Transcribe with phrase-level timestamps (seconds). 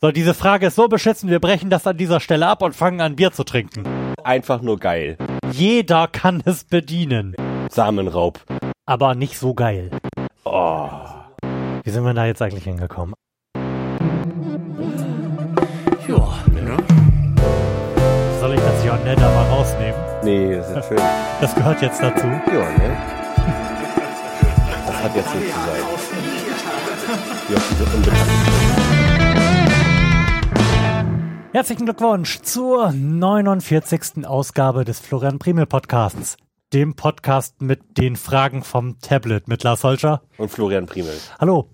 [0.00, 3.00] So, diese Frage ist so beschissen, wir brechen das an dieser Stelle ab und fangen
[3.00, 3.82] an, Bier zu trinken.
[4.22, 5.18] Einfach nur geil.
[5.50, 7.34] Jeder kann es bedienen.
[7.68, 8.38] Samenraub.
[8.86, 9.90] Aber nicht so geil.
[10.44, 10.88] Oh.
[11.82, 13.12] Wie sind wir da jetzt eigentlich hingekommen?
[16.06, 16.76] Ja, ne?
[18.38, 20.00] Soll ich das Jon da mal rausnehmen?
[20.22, 20.98] Nee, das ist schön.
[21.40, 22.24] Das gehört jetzt dazu.
[22.28, 22.96] Ja, ne?
[24.86, 25.82] Das hat jetzt nicht zu sein.
[27.48, 28.57] Ja, diese Unbekannten.
[31.52, 34.26] Herzlichen Glückwunsch zur 49.
[34.26, 36.36] Ausgabe des Florian Primel Podcasts.
[36.72, 40.22] Dem Podcast mit den Fragen vom Tablet mit Lars Holscher.
[40.36, 41.14] Und Florian Primel.
[41.38, 41.70] Hallo.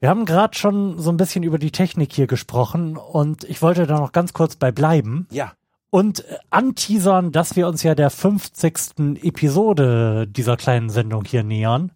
[0.00, 3.86] Wir haben gerade schon so ein bisschen über die Technik hier gesprochen und ich wollte
[3.86, 5.52] da noch ganz kurz bei bleiben Ja.
[5.90, 9.22] und äh, anteasern, dass wir uns ja der 50.
[9.22, 11.92] Episode dieser kleinen Sendung hier nähern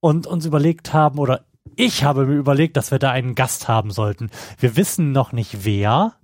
[0.00, 1.44] und uns überlegt haben, oder
[1.76, 4.30] ich habe mir überlegt, dass wir da einen Gast haben sollten.
[4.58, 6.14] Wir wissen noch nicht wer,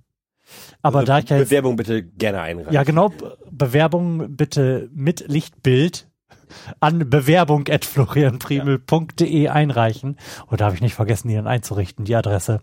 [0.87, 2.73] aber da ich ja jetzt, Bewerbung bitte gerne einreichen.
[2.73, 6.07] ja genau, Be- Bewerbung bitte mit Lichtbild
[6.79, 10.17] an bewerbung.florianprimel.de einreichen.
[10.51, 12.61] Oder habe ich nicht vergessen, die dann einzurichten, die Adresse.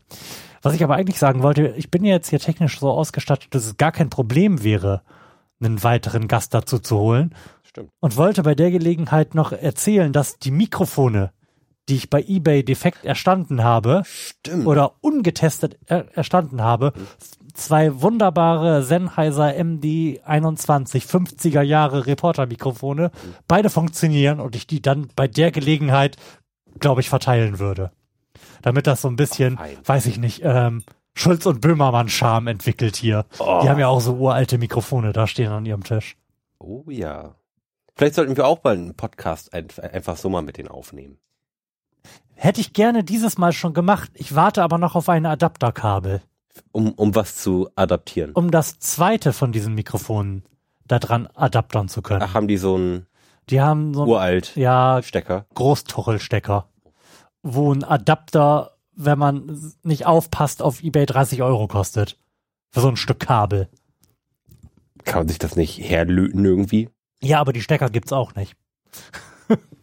[0.63, 3.67] Was ich aber eigentlich sagen wollte, ich bin ja jetzt hier technisch so ausgestattet, dass
[3.67, 5.03] es gar kein Problem wäre,
[5.61, 7.35] einen weiteren Gast dazu zu holen.
[7.63, 7.91] Stimmt.
[8.01, 11.33] Und wollte bei der Gelegenheit noch erzählen, dass die Mikrofone,
[11.89, 14.67] die ich bei eBay defekt erstanden habe, Stimmt.
[14.67, 16.93] oder ungetestet er erstanden habe,
[17.55, 23.11] zwei wunderbare Sennheiser MD21 50er Jahre Reporter-Mikrofone,
[23.49, 26.17] beide funktionieren und ich die dann bei der Gelegenheit,
[26.79, 27.91] glaube ich, verteilen würde.
[28.63, 29.79] Damit das so ein bisschen, Fein.
[29.85, 30.83] weiß ich nicht, ähm,
[31.15, 33.25] Schulz und Böhmermann-Charme entwickelt hier.
[33.39, 33.61] Oh.
[33.63, 36.17] Die haben ja auch so uralte Mikrofone da stehen an ihrem Tisch.
[36.59, 37.37] Oh ja.
[37.95, 41.19] Vielleicht sollten wir auch mal einen Podcast ein, einfach so mal mit denen aufnehmen.
[42.35, 44.11] Hätte ich gerne dieses Mal schon gemacht.
[44.15, 46.21] Ich warte aber noch auf ein Adapterkabel,
[46.73, 48.33] Um, um was zu adaptieren.
[48.33, 50.45] um das zweite von diesen Mikrofonen
[50.87, 52.23] da dran adaptern zu können.
[52.23, 53.07] Ach, haben die so einen
[53.51, 55.47] Die haben so einen uralt ja, Stecker?
[55.55, 56.69] Großtuchelstecker,
[57.43, 62.19] wo ein Adapter, wenn man nicht aufpasst, auf Ebay 30 Euro kostet.
[62.70, 63.69] Für so ein Stück Kabel.
[65.05, 66.89] Kann man sich das nicht herlöten irgendwie?
[67.23, 68.57] Ja, aber die Stecker gibt's auch nicht.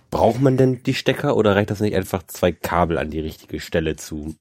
[0.10, 3.60] Braucht man denn die Stecker oder reicht das nicht einfach zwei Kabel an die richtige
[3.60, 4.36] Stelle zu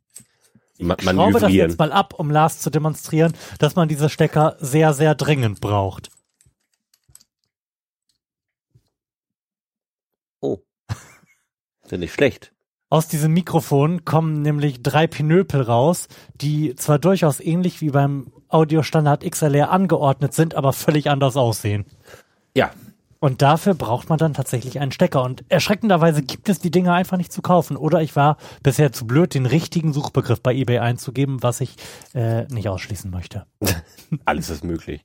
[0.81, 4.95] Ich schraube das jetzt mal ab, um Lars zu demonstrieren, dass man diese Stecker sehr,
[4.95, 6.11] sehr dringend braucht.
[10.41, 10.59] Oh.
[11.91, 12.53] Ja nicht schlecht.
[12.89, 19.23] Aus diesem Mikrofon kommen nämlich drei Pinöpel raus, die zwar durchaus ähnlich wie beim Audiostandard
[19.23, 21.85] XLR angeordnet sind, aber völlig anders aussehen.
[22.57, 22.73] Ja.
[23.21, 25.23] Und dafür braucht man dann tatsächlich einen Stecker.
[25.23, 27.77] Und erschreckenderweise gibt es die Dinger einfach nicht zu kaufen.
[27.77, 31.77] Oder ich war bisher zu blöd, den richtigen Suchbegriff bei eBay einzugeben, was ich
[32.15, 33.45] äh, nicht ausschließen möchte.
[34.25, 35.03] Alles ist möglich.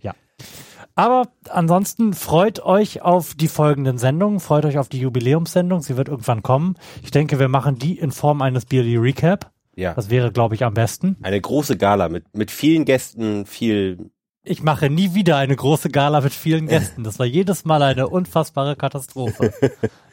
[0.95, 5.81] Aber ansonsten freut euch auf die folgenden Sendungen, freut euch auf die Jubiläumssendung.
[5.81, 6.75] Sie wird irgendwann kommen.
[7.03, 9.51] Ich denke, wir machen die in Form eines Beardy Recap.
[9.75, 9.93] Ja.
[9.93, 11.17] Das wäre, glaube ich, am besten.
[11.21, 14.09] Eine große Gala mit, mit vielen Gästen, viel.
[14.47, 17.03] Ich mache nie wieder eine große Gala mit vielen Gästen.
[17.03, 19.51] Das war jedes Mal eine unfassbare Katastrophe.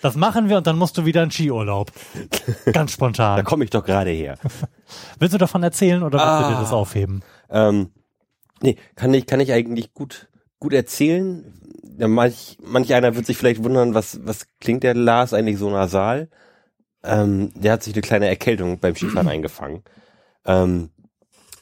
[0.00, 1.92] Das machen wir und dann musst du wieder in Skiurlaub.
[2.72, 3.44] Ganz Da spontan.
[3.44, 4.38] komme ich doch gerade her.
[5.18, 6.60] Willst du davon erzählen oder willst du dir Ah.
[6.62, 7.22] das aufheben?
[7.50, 7.90] ähm,
[8.62, 10.28] nee, kann ich, kann ich eigentlich gut,
[10.58, 11.52] gut erzählen.
[11.98, 15.68] Ja, manch, manch einer wird sich vielleicht wundern, was, was klingt der Lars eigentlich so
[15.70, 16.30] nasal?
[17.04, 19.82] Ähm, der hat sich eine kleine Erkältung beim Skifahren eingefangen.
[20.46, 20.88] Ähm,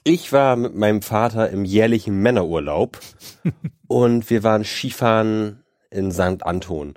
[0.04, 2.98] ich war mit meinem Vater im jährlichen Männerurlaub
[3.86, 6.42] und wir waren Skifahren in St.
[6.44, 6.94] Anton.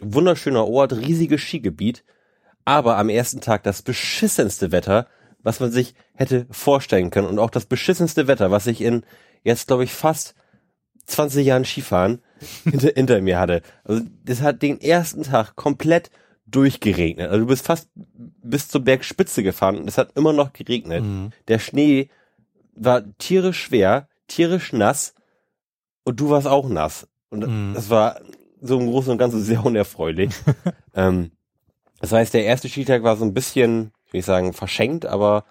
[0.00, 2.04] Wunderschöner Ort, riesiges Skigebiet,
[2.64, 5.06] aber am ersten Tag das beschissenste Wetter,
[5.42, 9.04] was man sich hätte vorstellen können und auch das beschissenste Wetter, was ich in
[9.42, 10.34] jetzt glaube ich fast
[11.06, 12.22] 20 Jahren Skifahren
[12.64, 13.62] hinter, hinter mir hatte.
[13.84, 16.10] Also das hat den ersten Tag komplett
[16.50, 17.28] durchgeregnet.
[17.28, 21.04] Also du bist fast bis zur Bergspitze gefahren und es hat immer noch geregnet.
[21.48, 22.08] Der Schnee
[22.74, 25.14] war tierisch schwer, tierisch nass
[26.04, 27.06] und du warst auch nass.
[27.30, 27.74] Und Mhm.
[27.74, 28.20] das war
[28.60, 30.30] so im Großen und Ganzen sehr unerfreulich.
[30.94, 31.30] ähm,
[32.00, 35.44] das heißt, der erste Skitag war so ein bisschen, ich will nicht sagen, verschenkt, aber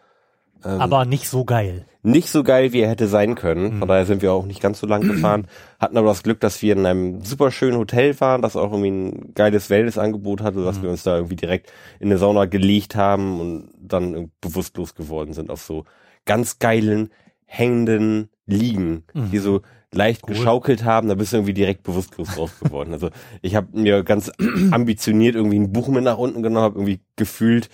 [0.66, 1.86] ähm, Aber nicht so geil.
[2.04, 3.76] nicht so geil, wie er hätte sein können.
[3.76, 3.80] Mhm.
[3.80, 5.48] Von daher sind wir auch nicht ganz so lang gefahren.
[5.80, 8.92] Hatten aber das Glück, dass wir in einem super schönen Hotel waren, das auch irgendwie
[8.92, 10.66] ein geiles Wellnessangebot hatte, Mhm.
[10.66, 15.34] dass wir uns da irgendwie direkt in eine Sauna gelegt haben und dann bewusstlos geworden
[15.34, 15.86] sind auf so
[16.26, 17.10] ganz geilen,
[17.46, 20.32] hängenden Liegen, die so leicht Mhm.
[20.34, 20.38] Cool.
[20.38, 22.94] geschaukelt haben, da bist du irgendwie direkt bewusstlos drauf geworden.
[22.94, 23.10] Also
[23.42, 24.32] ich habe mir ganz
[24.72, 27.70] ambitioniert irgendwie ein Buch mit nach unten genommen, habe irgendwie gefühlt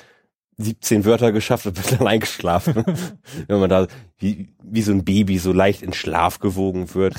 [0.58, 2.84] 17 Wörter geschafft und bin dann eingeschlafen.
[3.48, 3.88] Wenn man da
[4.18, 7.16] wie, wie so ein Baby so leicht in Schlaf gewogen wird.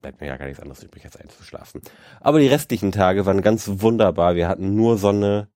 [0.00, 1.80] Bleibt mir ja gar nichts anderes übrig, als einzuschlafen.
[2.20, 4.34] Aber die restlichen Tage waren ganz wunderbar.
[4.34, 5.48] Wir hatten nur Sonne,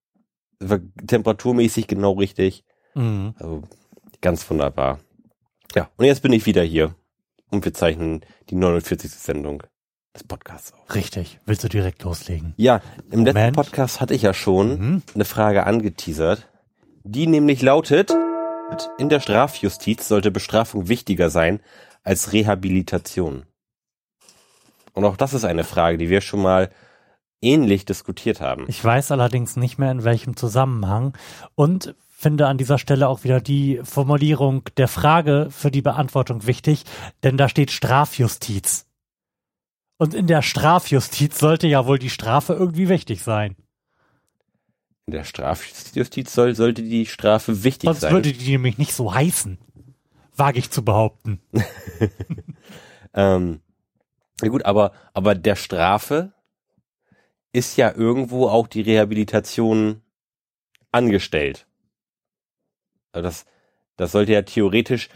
[0.61, 2.65] war temperaturmäßig genau richtig.
[2.95, 3.35] Mhm.
[3.39, 3.63] Also
[4.21, 5.01] ganz wunderbar.
[5.75, 6.95] Ja, und jetzt bin ich wieder hier.
[7.51, 9.11] Und wir zeichnen die 49.
[9.11, 9.63] Sendung
[10.17, 10.95] des Podcasts auf.
[10.95, 11.39] Richtig.
[11.47, 12.55] Willst du direkt loslegen?
[12.57, 12.81] Ja,
[13.11, 13.57] im letzten Moment.
[13.57, 15.03] Podcast hatte ich ja schon Mhm.
[15.15, 16.49] eine Frage angeteasert,
[17.05, 18.13] die nämlich lautet,
[18.99, 21.61] in der Strafjustiz sollte Bestrafung wichtiger sein
[22.03, 23.45] als Rehabilitation.
[24.93, 26.71] Und auch das ist eine Frage, die wir schon mal
[27.43, 28.65] ähnlich diskutiert haben.
[28.69, 31.17] Ich weiß allerdings nicht mehr in welchem Zusammenhang
[31.55, 36.85] und finde an dieser Stelle auch wieder die Formulierung der Frage für die Beantwortung wichtig,
[37.23, 38.86] denn da steht Strafjustiz.
[39.99, 43.57] Und in der Strafjustiz sollte ja wohl die Strafe irgendwie wichtig sein.
[45.07, 48.13] In der Strafjustiz soll, sollte die Strafe wichtig Sonst sein.
[48.13, 49.59] würde die nämlich nicht so heißen.
[50.37, 51.41] Wage ich zu behaupten.
[53.17, 53.63] Ähm,
[54.43, 56.35] ja gut, aber, aber der Strafe
[57.53, 60.03] ist ja irgendwo auch die Rehabilitation
[60.93, 61.67] angestellt.
[63.13, 63.47] Also das,
[63.97, 65.09] das sollte ja theoretisch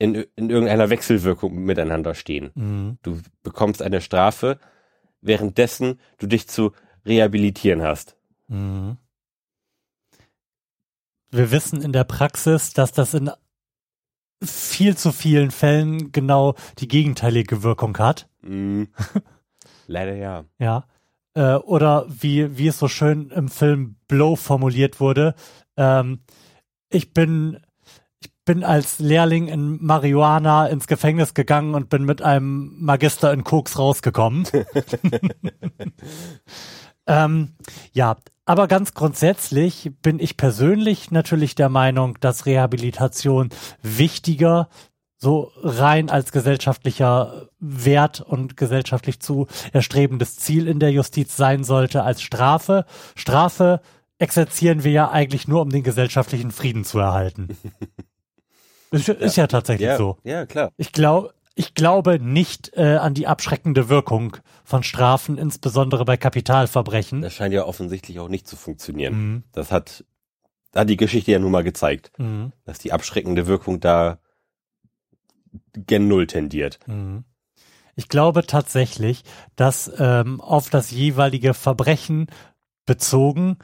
[0.00, 2.50] in, in irgendeiner Wechselwirkung miteinander stehen.
[2.54, 2.98] Mhm.
[3.02, 4.58] Du bekommst eine Strafe,
[5.20, 6.72] währenddessen du dich zu
[7.04, 8.16] rehabilitieren hast.
[8.48, 8.96] Mhm.
[11.30, 13.30] Wir wissen in der Praxis, dass das in
[14.42, 18.28] viel zu vielen Fällen genau die gegenteilige Wirkung hat.
[18.40, 18.84] Mm.
[19.86, 20.46] Leider ja.
[20.58, 20.86] Ja.
[21.34, 25.34] Äh, oder wie, wie es so schön im Film Blow formuliert wurde,
[25.76, 26.20] ähm,
[26.88, 27.60] ich bin,
[28.44, 33.78] bin als Lehrling in Marihuana ins Gefängnis gegangen und bin mit einem Magister in Koks
[33.78, 34.46] rausgekommen.
[37.06, 37.54] ähm,
[37.92, 38.16] ja,
[38.46, 43.50] aber ganz grundsätzlich bin ich persönlich natürlich der Meinung, dass Rehabilitation
[43.82, 44.68] wichtiger
[45.16, 52.02] so rein als gesellschaftlicher Wert und gesellschaftlich zu erstrebendes Ziel in der Justiz sein sollte
[52.02, 52.86] als Strafe.
[53.14, 53.82] Strafe
[54.18, 57.48] exerzieren wir ja eigentlich nur, um den gesellschaftlichen Frieden zu erhalten.
[58.90, 60.18] ist, ist ja tatsächlich Ja, so.
[60.24, 60.70] ja, klar.
[60.76, 67.22] Ich glaube, ich glaube nicht äh, an die abschreckende Wirkung von Strafen, insbesondere bei Kapitalverbrechen.
[67.22, 69.14] Das scheint ja offensichtlich auch nicht zu funktionieren.
[69.14, 69.42] Mhm.
[69.52, 70.04] Das hat,
[70.74, 72.52] hat die Geschichte ja nun mal gezeigt, Mhm.
[72.64, 74.18] dass die abschreckende Wirkung da
[75.74, 76.78] gen Null tendiert.
[76.86, 77.24] Mhm.
[77.96, 79.24] Ich glaube tatsächlich,
[79.56, 82.28] dass ähm, auf das jeweilige Verbrechen
[82.86, 83.58] bezogen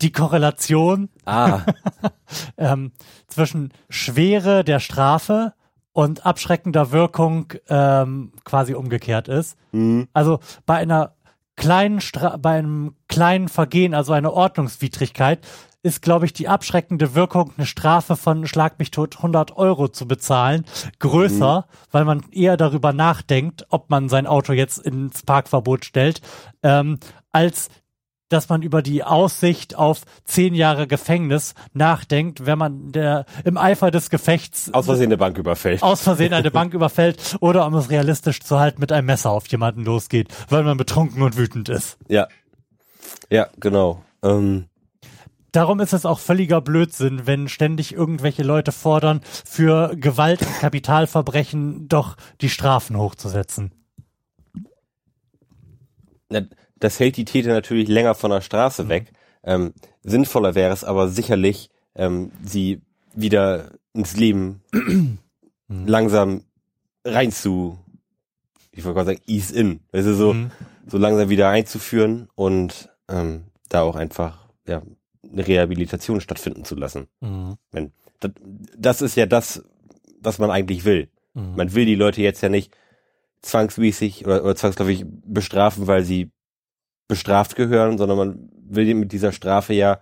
[0.00, 1.60] die Korrelation Ah,
[2.56, 2.92] ähm,
[3.26, 5.54] zwischen Schwere der Strafe
[5.92, 9.56] und abschreckender Wirkung ähm, quasi umgekehrt ist.
[9.72, 10.08] mhm.
[10.12, 11.14] Also bei einer
[11.56, 15.46] kleinen Stra bei einem kleinen Vergehen, also einer Ordnungswidrigkeit,
[15.82, 20.06] ist, glaube ich, die abschreckende Wirkung, eine Strafe von Schlag mich tot 100 Euro zu
[20.06, 20.64] bezahlen,
[21.00, 26.20] größer, weil man eher darüber nachdenkt, ob man sein Auto jetzt ins Parkverbot stellt,
[26.62, 26.98] ähm,
[27.32, 27.68] als
[28.32, 33.90] dass man über die Aussicht auf zehn Jahre Gefängnis nachdenkt, wenn man der im Eifer
[33.90, 35.82] des Gefechts aus Versehen eine Bank überfällt.
[35.82, 39.46] aus Versehen eine Bank überfällt oder um es realistisch zu halten, mit einem Messer auf
[39.48, 41.98] jemanden losgeht, weil man betrunken und wütend ist.
[42.08, 42.28] Ja.
[43.30, 44.02] Ja, genau.
[44.22, 44.66] Ähm,
[45.52, 51.88] Darum ist es auch völliger Blödsinn, wenn ständig irgendwelche Leute fordern, für Gewalt und Kapitalverbrechen
[51.88, 53.70] doch die Strafen hochzusetzen.
[56.82, 59.12] Das hält die Täter natürlich länger von der Straße weg.
[59.44, 59.72] Ähm,
[60.02, 62.80] sinnvoller wäre es aber sicherlich, ähm, sie
[63.14, 64.62] wieder ins Leben
[65.68, 66.44] langsam
[67.04, 67.78] rein zu,
[68.72, 69.80] ich wollte gerade sagen, ease in.
[69.92, 70.50] Also so, Mhm.
[70.86, 74.82] so langsam wieder einzuführen und ähm, da auch einfach ja,
[75.30, 77.06] eine Rehabilitation stattfinden zu lassen.
[77.20, 77.56] Mhm.
[77.70, 78.32] Wenn, das,
[78.76, 79.64] das ist ja das,
[80.20, 81.08] was man eigentlich will.
[81.34, 81.56] Mhm.
[81.56, 82.72] Man will die Leute jetzt ja nicht
[83.42, 86.30] zwangsmäßig oder, oder zwangsläufig bestrafen, weil sie
[87.12, 90.00] bestraft gehören, sondern man will mit dieser Strafe ja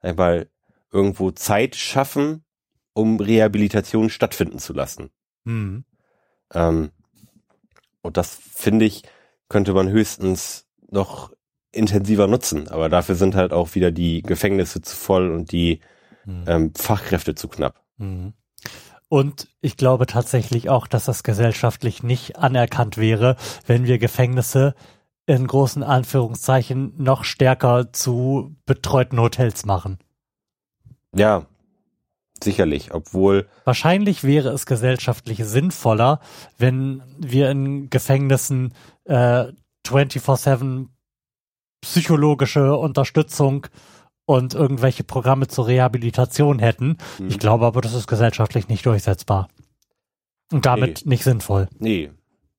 [0.00, 0.50] einmal
[0.92, 2.44] irgendwo Zeit schaffen,
[2.92, 5.08] um Rehabilitation stattfinden zu lassen.
[5.44, 5.84] Mhm.
[6.52, 6.90] Ähm,
[8.02, 9.04] und das finde ich,
[9.48, 11.32] könnte man höchstens noch
[11.72, 12.68] intensiver nutzen.
[12.68, 15.80] Aber dafür sind halt auch wieder die Gefängnisse zu voll und die
[16.26, 16.44] Mhm.
[16.46, 17.80] ähm, Fachkräfte zu knapp.
[17.96, 18.34] Mhm.
[19.08, 23.36] Und ich glaube tatsächlich auch, dass das gesellschaftlich nicht anerkannt wäre,
[23.66, 24.74] wenn wir Gefängnisse
[25.26, 29.98] in großen Anführungszeichen noch stärker zu betreuten Hotels machen.
[31.14, 31.46] Ja,
[32.42, 32.92] sicherlich.
[32.92, 36.20] Obwohl, Wahrscheinlich wäre es gesellschaftlich sinnvoller,
[36.58, 39.46] wenn wir in Gefängnissen äh,
[39.86, 40.88] 24-7
[41.80, 43.66] psychologische Unterstützung
[44.26, 46.96] und irgendwelche Programme zur Rehabilitation hätten.
[47.18, 47.28] Mhm.
[47.28, 49.48] Ich glaube aber, das ist gesellschaftlich nicht durchsetzbar.
[50.52, 51.68] Und damit nicht sinnvoll.
[51.78, 52.10] Nee.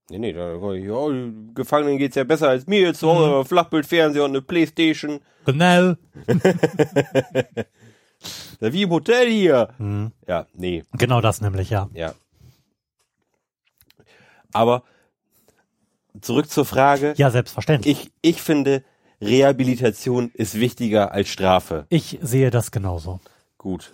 [0.10, 1.08] Nee, nee, da, ja,
[1.56, 3.46] Gefangenen geht's ja besser als mir jetzt zu Hause, Mhm.
[3.46, 5.20] Flachbildfernseher und eine Playstation.
[5.46, 5.96] Genau.
[8.60, 9.70] Wie im Hotel hier.
[9.78, 10.12] Mhm.
[10.28, 11.90] Ja, nee, Genau das nämlich, ja.
[11.94, 12.14] ja.
[14.54, 14.84] Aber
[16.22, 17.14] zurück zur Frage.
[17.18, 18.12] Ja, selbstverständlich.
[18.22, 18.84] Ich, ich finde,
[19.22, 21.86] Rehabilitation ist wichtiger als Strafe.
[21.90, 23.20] Ich sehe das genauso.
[23.58, 23.92] Gut.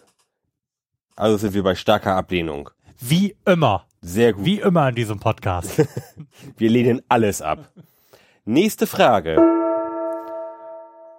[1.15, 2.69] Also sind wir bei starker Ablehnung.
[2.99, 3.85] Wie immer.
[4.01, 4.45] Sehr gut.
[4.45, 5.85] Wie immer in diesem Podcast.
[6.57, 7.71] Wir lehnen alles ab.
[8.45, 9.37] Nächste Frage.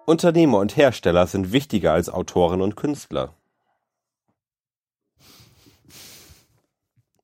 [0.05, 3.35] Unternehmer und Hersteller sind wichtiger als Autoren und Künstler.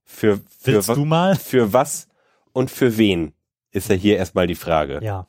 [0.05, 1.37] Für, für, Willst du mal?
[1.37, 2.09] für was
[2.53, 3.35] und für wen
[3.71, 5.01] ist ja hier erstmal die Frage.
[5.03, 5.27] Ja.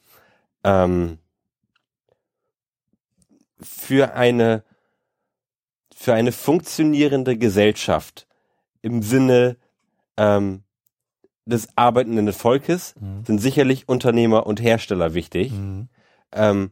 [0.63, 1.17] ähm,
[3.62, 4.63] für eine
[5.93, 8.25] für eine funktionierende Gesellschaft
[8.81, 9.57] im Sinne
[10.19, 10.63] ähm,
[11.45, 13.25] des arbeitenden Volkes Mhm.
[13.25, 15.51] sind sicherlich Unternehmer und Hersteller wichtig.
[15.51, 15.89] Mhm.
[16.31, 16.71] Ähm,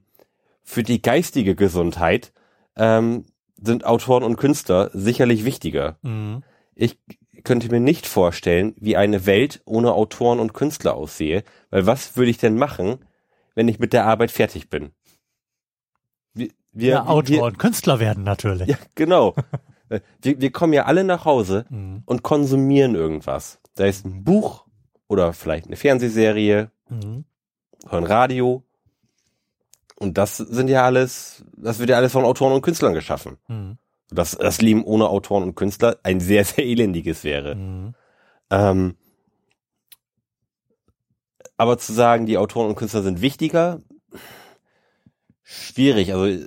[0.63, 2.31] für die geistige Gesundheit
[2.75, 3.25] ähm,
[3.59, 5.97] sind Autoren und Künstler sicherlich wichtiger.
[6.03, 6.43] Mhm.
[6.75, 6.99] Ich
[7.43, 12.29] könnte mir nicht vorstellen, wie eine Welt ohne Autoren und Künstler aussehe, weil was würde
[12.29, 12.99] ich denn machen,
[13.55, 14.91] wenn ich mit der Arbeit fertig bin?
[16.33, 18.67] Wir, wir, Ja, Autor wir, und Künstler werden natürlich.
[18.67, 19.33] ja, genau.
[19.89, 20.01] Wir,
[20.41, 22.03] wir kommen ja alle nach Hause Mhm.
[22.05, 23.59] und konsumieren irgendwas.
[23.75, 24.65] Da ist ein Buch
[25.07, 27.25] oder vielleicht eine Fernsehserie Mhm.
[27.89, 28.63] ein Radio.
[29.99, 33.37] Und das sind ja alles, das wird ja alles von Autoren und Künstlern geschaffen.
[33.47, 33.77] Mhm.
[34.09, 37.55] Dass das Leben ohne Autoren und Künstler ein sehr, sehr elendiges wäre.
[37.55, 37.95] Mhm.
[38.49, 38.95] Ähm,
[41.57, 43.81] aber zu sagen, die Autoren und Künstler sind wichtiger,
[45.43, 46.13] schwierig.
[46.13, 46.45] Also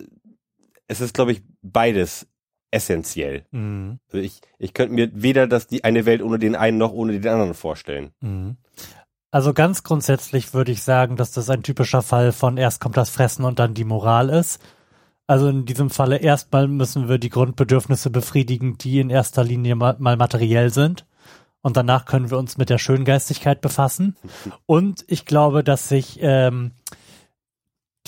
[0.86, 2.26] es ist, glaube ich, beides
[2.70, 3.44] essentiell.
[3.50, 3.98] Mhm.
[4.06, 7.18] Also ich, ich könnte mir weder das, die eine Welt ohne den einen noch ohne
[7.18, 8.10] den anderen vorstellen.
[8.20, 8.56] Mhm.
[9.30, 13.10] Also ganz grundsätzlich würde ich sagen, dass das ein typischer Fall von erst kommt das
[13.10, 14.60] Fressen und dann die Moral ist.
[15.28, 19.94] Also in diesem Falle erstmal müssen wir die Grundbedürfnisse befriedigen, die in erster Linie mal,
[20.00, 21.06] mal materiell sind.
[21.62, 24.16] Und danach können wir uns mit der Schöngeistigkeit befassen.
[24.66, 26.72] Und ich glaube, dass sich ähm,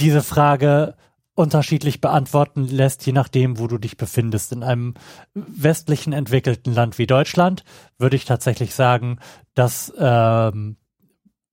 [0.00, 0.97] diese Frage
[1.34, 4.52] unterschiedlich beantworten lässt, je nachdem, wo du dich befindest.
[4.52, 4.94] In einem
[5.34, 7.64] westlichen entwickelten Land wie Deutschland
[7.98, 9.18] würde ich tatsächlich sagen,
[9.54, 10.76] dass ähm,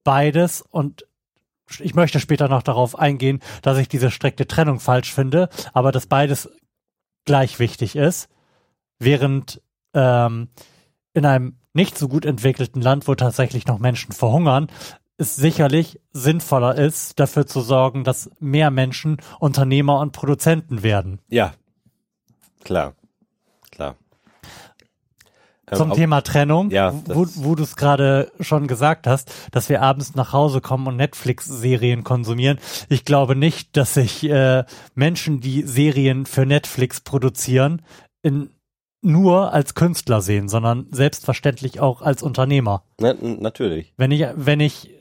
[0.04, 1.06] beides und
[1.80, 6.08] ich möchte später noch darauf eingehen, dass ich diese strikte Trennung falsch finde, aber dass
[6.08, 6.50] beides
[7.26, 8.28] gleich wichtig ist,
[8.98, 9.62] während
[9.94, 10.50] ähm,
[11.14, 14.68] in einem nicht so gut entwickelten Land, wo tatsächlich noch Menschen verhungern,
[15.20, 21.20] es sicherlich sinnvoller ist, dafür zu sorgen, dass mehr Menschen Unternehmer und Produzenten werden.
[21.28, 21.54] Ja,
[22.64, 22.94] klar,
[23.70, 23.96] klar.
[25.70, 29.82] Ähm, Zum Thema Trennung, Ja, wo, wo du es gerade schon gesagt hast, dass wir
[29.82, 32.58] abends nach Hause kommen und Netflix-Serien konsumieren.
[32.88, 34.64] Ich glaube nicht, dass sich äh,
[34.96, 37.82] Menschen, die Serien für Netflix produzieren,
[38.22, 38.52] in,
[39.02, 42.84] nur als Künstler sehen, sondern selbstverständlich auch als Unternehmer.
[43.00, 43.94] Na, natürlich.
[43.98, 44.99] Wenn ich, wenn ich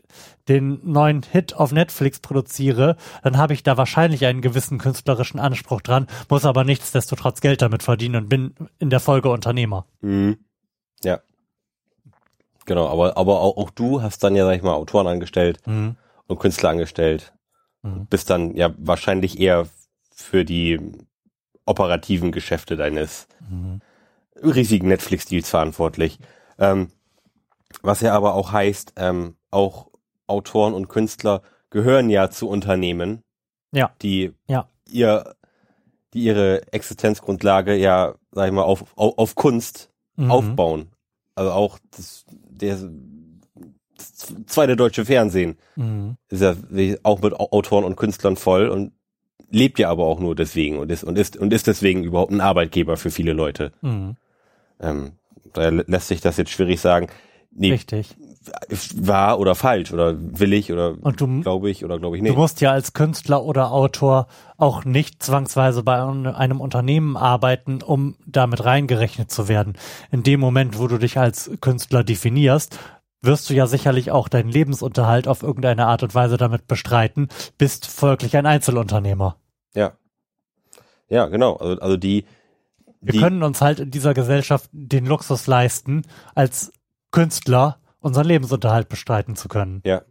[0.49, 5.81] den neuen Hit auf Netflix produziere, dann habe ich da wahrscheinlich einen gewissen künstlerischen Anspruch
[5.81, 9.87] dran, muss aber nichtsdestotrotz Geld damit verdienen und bin in der Folge Unternehmer.
[10.01, 10.39] Mhm.
[11.05, 11.21] Ja.
[12.67, 15.97] Genau, aber, aber auch, auch du hast dann ja, sag ich mal, Autoren angestellt Mhm.
[16.27, 17.33] und Künstler angestellt.
[17.83, 18.07] Mhm.
[18.07, 19.69] Bist dann ja wahrscheinlich eher
[20.11, 20.81] für die
[21.65, 23.81] operativen Geschäfte deines Mhm.
[24.43, 26.19] riesigen Netflix-Deals verantwortlich.
[26.59, 26.91] Ähm,
[27.83, 29.89] was ja aber auch heißt, ähm, auch
[30.29, 33.23] Autoren und Künstler gehören ja zu Unternehmen,
[33.73, 33.91] Ja.
[34.03, 34.69] die Ja.
[34.89, 35.35] ihr,
[36.15, 40.31] die ihre Existenzgrundlage ja, sag ich mal, auf, auf, auf Kunst Mhm.
[40.31, 40.89] aufbauen.
[41.35, 42.77] Also auch das, der
[43.97, 46.17] das zweite deutsche Fernsehen Mhm.
[46.29, 46.55] ist ja
[47.03, 48.93] auch mit Au- Autoren und Künstlern voll und
[49.51, 52.41] lebt ja aber auch nur deswegen und ist und ist und ist deswegen überhaupt ein
[52.41, 53.73] Arbeitgeber für viele Leute.
[53.83, 54.17] Mhm.
[54.81, 55.13] Ähm,
[55.53, 57.09] daher lä- lässt sich das jetzt schwierig sagen.
[57.51, 58.15] Nee, Richtig.
[58.95, 62.29] Wahr oder falsch oder will ich oder Und du, glaube ich oder glaube ich du
[62.29, 62.37] nicht.
[62.37, 64.27] musst ja als Künstler oder Autor
[64.57, 69.77] auch nicht zwangsweise bei einem Unternehmen arbeiten, um damit reingerechnet zu werden.
[70.11, 72.79] In dem Moment, wo du dich als Künstler definierst,
[73.23, 77.87] wirst du ja sicherlich auch deinen Lebensunterhalt auf irgendeine Art und Weise damit bestreiten, bist
[77.87, 79.37] folglich ein Einzelunternehmer.
[79.75, 79.93] Ja.
[81.09, 81.57] Ja, genau.
[81.57, 82.27] Also, also die,
[83.01, 86.03] Wir können uns halt in dieser Gesellschaft den Luxus leisten,
[86.35, 86.73] als
[87.11, 89.83] Künstler unseren Lebensunterhalt bestreiten zu können.
[89.85, 90.03] Ja.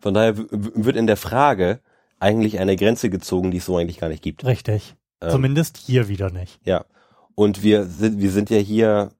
[0.00, 1.80] Von daher wird in der Frage
[2.20, 4.44] eigentlich eine Grenze gezogen, die es so eigentlich gar nicht gibt.
[4.44, 4.94] Richtig.
[5.20, 6.60] Ähm, Zumindest hier wieder nicht.
[6.64, 6.84] Ja.
[7.34, 9.10] Und wir sind, wir sind ja hier,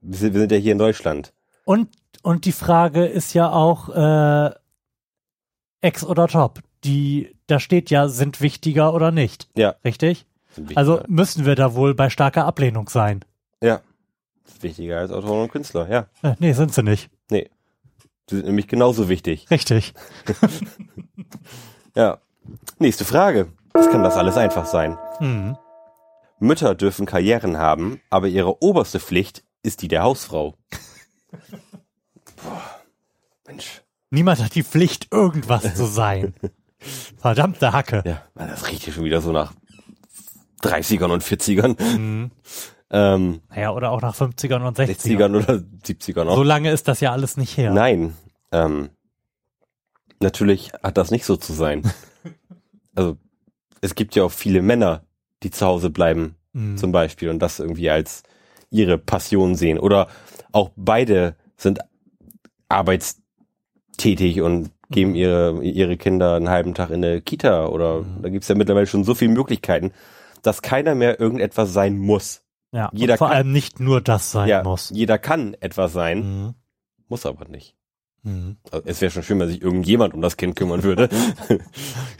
[0.00, 1.32] wir sind, wir sind ja hier in Deutschland.
[1.64, 1.88] Und,
[2.22, 4.54] und die Frage ist ja auch äh,
[5.80, 6.60] Ex oder Top.
[6.84, 9.48] Die, da steht ja, sind wichtiger oder nicht.
[9.56, 9.76] Ja.
[9.84, 10.26] Richtig?
[10.74, 13.24] Also müssen wir da wohl bei starker Ablehnung sein.
[13.62, 13.80] ja.
[14.60, 16.06] Wichtiger als Autoren und Künstler, ja.
[16.22, 17.10] Äh, nee, sind sie nicht.
[17.30, 17.50] Nee.
[18.30, 19.50] Die sind nämlich genauso wichtig.
[19.50, 19.94] Richtig.
[21.96, 22.18] Ja.
[22.78, 23.52] Nächste Frage.
[23.72, 24.98] Was kann das alles einfach sein?
[25.20, 25.56] Mhm.
[26.40, 30.54] Mütter dürfen Karrieren haben, aber ihre oberste Pflicht ist die der Hausfrau.
[32.42, 32.62] Boah.
[33.46, 33.82] Mensch.
[34.10, 36.34] Niemand hat die Pflicht, irgendwas zu sein.
[37.16, 38.02] Verdammte Hacke.
[38.04, 39.52] Ja, das riecht hier schon wieder so nach
[40.62, 41.80] 30ern und 40ern.
[41.96, 42.30] Mhm.
[42.96, 45.16] Ähm, Naja, oder auch nach 50ern und 60ern.
[45.18, 46.36] 60ern oder 70ern auch.
[46.36, 47.72] So lange ist das ja alles nicht her.
[47.72, 48.14] Nein.
[48.52, 48.90] Ähm,
[50.20, 51.82] natürlich hat das nicht so zu sein.
[52.94, 53.16] also
[53.80, 55.02] es gibt ja auch viele Männer,
[55.42, 56.76] die zu Hause bleiben, Mhm.
[56.76, 58.22] zum Beispiel, und das irgendwie als
[58.70, 59.78] ihre Passion sehen.
[59.80, 60.06] Oder
[60.52, 61.80] auch beide sind
[62.68, 65.16] arbeitstätig und geben Mhm.
[65.16, 68.22] ihre, ihre Kinder einen halben Tag in eine Kita oder Mhm.
[68.22, 69.90] da gibt's ja mittlerweile schon so viele Möglichkeiten,
[70.42, 72.42] dass keiner mehr irgendetwas sein muss.
[72.74, 74.90] Ja, Jeder vor kann- allem nicht nur das sein ja, muss.
[74.90, 76.54] jeder kann etwas sein, Mhm.
[77.08, 77.76] muss aber nicht.
[78.24, 78.56] Mhm.
[78.72, 81.08] Also es wäre schon schön, wenn sich irgendjemand um das Kind kümmern würde.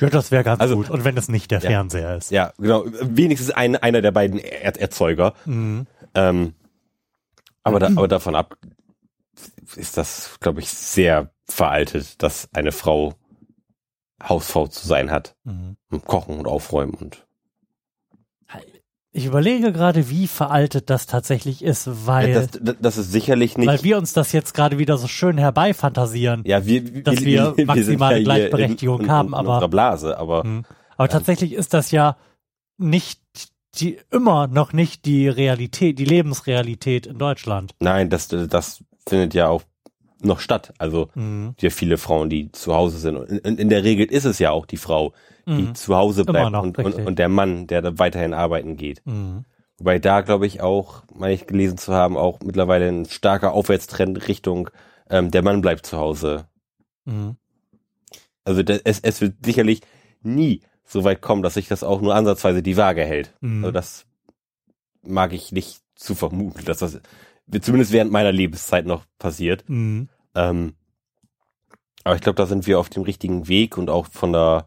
[0.00, 0.90] Ja, das wäre ganz Also- gut.
[0.90, 1.70] Und wenn es nicht der Ja.
[1.70, 2.30] Fernseher ist.
[2.30, 2.84] ja, genau.
[2.86, 5.34] Wenigstens ein, einer der beiden er Erzeuger.
[5.44, 5.86] Mhm.
[6.14, 6.54] Ähm,
[7.62, 8.56] aber, da, aber davon ab
[9.76, 13.14] ist das, glaube ich, sehr veraltet, dass eine Frau
[14.22, 15.34] Hausfrau zu sein hat.
[15.44, 15.76] Mhm.
[16.06, 17.23] Kochen und aufräumen und
[19.16, 23.68] Ich überlege gerade, wie veraltet das tatsächlich ist, weil, ja, das, das, ist sicherlich nicht.
[23.68, 26.42] weil wir uns das jetzt gerade wieder so schön herbeifantasieren.
[26.44, 30.42] ja, wir, dass wir sind maximale hier Gleichberechtigung in, in, haben, in aber- Blase, aber
[30.44, 30.64] Mhm.
[30.96, 32.16] Aber tatsächlich ist das ja
[32.76, 33.20] nicht
[33.78, 37.72] die, immer noch nicht die Realität, die Lebensrealität in Deutschland.
[37.78, 39.62] nein, das, das findet ja auch
[40.24, 40.72] noch statt.
[40.78, 41.54] Also Mhm.
[41.60, 43.16] ja viele Frauen, die zu Hause sind.
[43.16, 45.12] Und in, in der Regel ist es ja auch die Frau,
[45.46, 45.74] die Mhm.
[45.74, 49.02] zu Hause bleibt noch, und, und, und der Mann, der da weiterhin arbeiten geht.
[49.04, 49.44] Mhm.
[49.78, 54.28] Wobei da, glaube ich, auch, meine ich gelesen zu haben, auch mittlerweile ein starker Aufwärtstrend
[54.28, 54.70] Richtung
[55.10, 56.46] ähm, der Mann bleibt zu Hause.
[57.04, 57.36] Mhm.
[58.44, 59.80] Also das, es, es wird sicherlich
[60.22, 63.34] nie so weit kommen, dass sich das auch nur ansatzweise die Waage hält.
[63.40, 63.64] Mhm.
[63.64, 64.06] Also das
[65.02, 67.00] mag ich nicht zu vermuten, dass das
[67.60, 69.64] zumindest während meiner Lebenszeit noch passiert.
[69.68, 70.08] Mhm.
[70.34, 70.74] Ähm,
[72.04, 74.66] aber ich glaube, da sind wir auf dem richtigen Weg und auch von der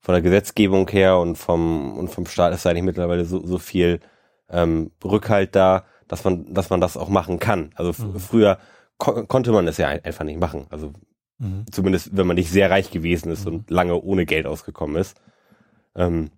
[0.00, 4.00] von der Gesetzgebung her und vom und vom Staat ist eigentlich mittlerweile so, so viel
[4.50, 7.70] ähm, Rückhalt da, dass man dass man das auch machen kann.
[7.76, 8.18] Also Mhm.
[8.18, 8.58] früher
[8.98, 10.66] ko konnte man es ja ein einfach nicht machen.
[10.70, 10.92] Also
[11.38, 11.64] Mhm.
[11.72, 13.52] zumindest wenn man nicht sehr reich gewesen ist Mhm.
[13.54, 15.16] und lange ohne Geld ausgekommen ist.
[15.96, 16.30] Ähm,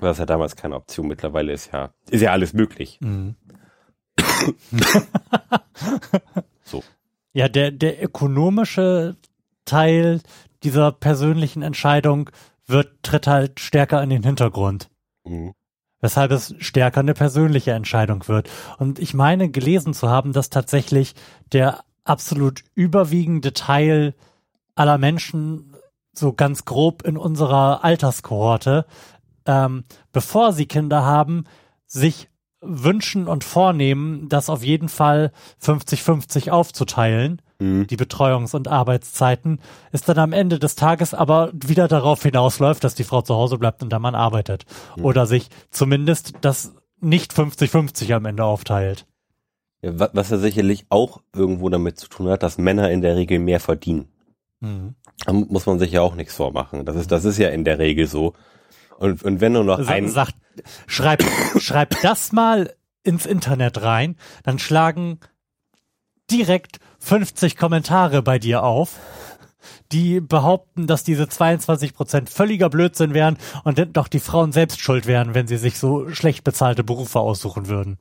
[0.00, 1.08] war das ja damals keine Option.
[1.08, 2.98] Mittlerweile ist ja ist ja alles möglich.
[3.00, 3.34] Mhm.
[6.64, 6.82] So.
[7.32, 9.16] Ja, der, der ökonomische
[9.64, 10.20] Teil
[10.62, 12.30] dieser persönlichen Entscheidung
[12.66, 14.88] wird, tritt halt stärker in den Hintergrund.
[15.24, 15.54] Mhm.
[16.00, 18.50] weshalb es stärker eine persönliche Entscheidung wird.
[18.78, 21.14] Und ich meine gelesen zu haben, dass tatsächlich
[21.52, 24.14] der absolut überwiegende Teil
[24.74, 25.76] aller Menschen
[26.12, 28.84] so ganz grob in unserer Alterskohorte,
[29.46, 31.44] ähm, bevor sie Kinder haben,
[31.86, 32.28] sich
[32.62, 37.86] wünschen und vornehmen, das auf jeden Fall 50-50 aufzuteilen Mhm.
[37.86, 39.60] die Betreuungs- und Arbeitszeiten,
[39.92, 43.56] ist dann am Ende des Tages aber wieder darauf hinausläuft, dass die Frau zu Hause
[43.56, 44.64] bleibt und der Mann arbeitet.
[45.00, 49.06] Oder sich zumindest das nicht 50-50 am Ende aufteilt.
[49.80, 53.14] Ja, wa- was ja sicherlich auch irgendwo damit zu tun hat, dass Männer in der
[53.14, 54.08] Regel mehr verdienen.
[54.58, 54.94] Mhm.
[55.24, 56.84] Da muss man sich ja auch nichts vormachen.
[56.84, 58.32] Das ist, das ist ja in der Regel so.
[59.02, 60.36] Und, und wenn nur noch ein, sagt,
[60.86, 61.24] schreib,
[61.58, 65.18] schreib das mal ins Internet rein, dann schlagen
[66.30, 69.00] direkt 50 Kommentare bei dir auf,
[69.90, 75.06] die behaupten, dass diese 22 Prozent völliger Blödsinn wären und doch die Frauen selbst schuld
[75.06, 77.98] wären, wenn sie sich so schlecht bezahlte Berufe aussuchen würden.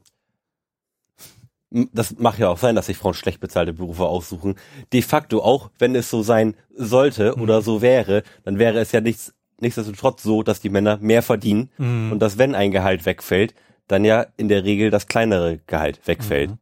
[1.72, 4.56] das mag ja auch sein, dass sich Frauen schlecht bezahlte Berufe aussuchen.
[4.94, 7.42] De facto auch, wenn es so sein sollte Mhm.
[7.42, 11.70] oder so wäre, dann wäre es ja nichts, nichtsdestotrotz so, dass die Männer mehr verdienen
[11.78, 12.12] Mhm.
[12.14, 13.54] und dass wenn ein Gehalt wegfällt,
[13.88, 16.52] dann ja in der Regel das kleinere Gehalt wegfällt.
[16.52, 16.58] Mhm.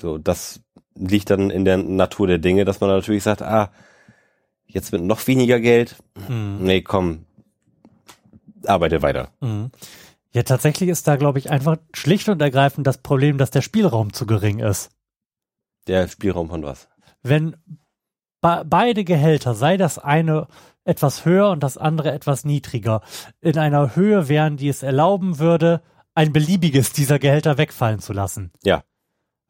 [0.00, 0.60] So, das
[0.94, 3.70] liegt dann in der Natur der Dinge, dass man natürlich sagt, ah,
[4.66, 5.96] jetzt mit noch weniger Geld,
[6.28, 6.58] Mhm.
[6.60, 7.24] nee, komm,
[8.66, 9.30] arbeite weiter.
[9.40, 9.70] Mhm.
[10.32, 14.12] Ja, tatsächlich ist da, glaube ich, einfach schlicht und ergreifend das Problem, dass der Spielraum
[14.12, 14.90] zu gering ist.
[15.86, 16.88] Der Spielraum von was?
[17.22, 17.56] Wenn
[18.42, 20.46] be beide Gehälter, sei das eine
[20.88, 23.02] etwas höher und das andere etwas niedriger.
[23.40, 25.82] In einer Höhe wären, die es erlauben würde,
[26.14, 28.50] ein beliebiges dieser Gehälter wegfallen zu lassen.
[28.64, 28.82] Ja.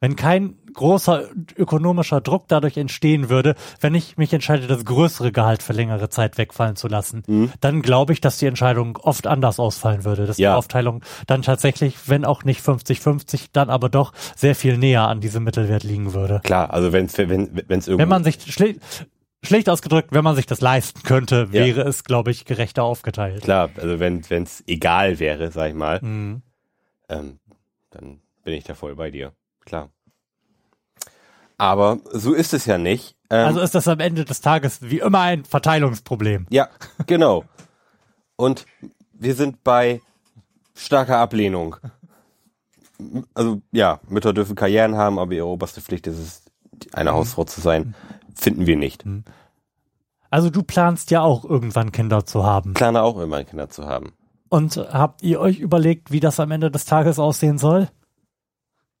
[0.01, 1.23] Wenn kein großer
[1.57, 6.37] ökonomischer Druck dadurch entstehen würde, wenn ich mich entscheide, das größere Gehalt für längere Zeit
[6.37, 7.51] wegfallen zu lassen, Mhm.
[7.59, 10.25] dann glaube ich, dass die Entscheidung oft anders ausfallen würde.
[10.25, 10.51] Dass Ja.
[10.53, 15.19] die Aufteilung dann tatsächlich, wenn auch nicht 50-50, dann aber doch sehr viel näher an
[15.19, 16.39] diesem Mittelwert liegen würde.
[16.43, 18.37] Klar, also wenn's, wenn wenn's irgendwie Wenn man sich
[19.43, 21.65] schlicht ausgedrückt, wenn man sich das leisten könnte, Ja.
[21.65, 23.43] wäre es, glaube ich, gerechter aufgeteilt.
[23.43, 26.41] klar, also wenn wenn's egal wäre, sag ich mal, Mhm.
[27.09, 27.39] ähm,
[27.91, 29.33] dann bin ich da voll bei dir.
[29.65, 29.89] Klar.
[31.57, 33.15] Aber so ist es ja nicht.
[33.29, 36.47] Ähm, Also ist das am Ende des Tages wie immer ein Verteilungsproblem.
[36.49, 36.69] ja,
[37.05, 37.43] genau.
[38.37, 38.65] Und
[39.13, 40.01] wir sind bei
[40.75, 41.75] starker Ablehnung.
[43.33, 46.43] Also ja, Mütter dürfen Karrieren haben, aber ihre oberste Pflicht ist es,
[46.93, 47.93] eine Hausfrau zu sein.
[48.39, 49.03] Finden wir nicht.
[50.29, 52.73] Also du planst ja auch irgendwann Kinder zu haben.
[52.73, 54.13] Plane auch immer Kinder zu haben.
[54.49, 57.89] Und habt ihr euch überlegt, wie das am Ende des Tages aussehen soll?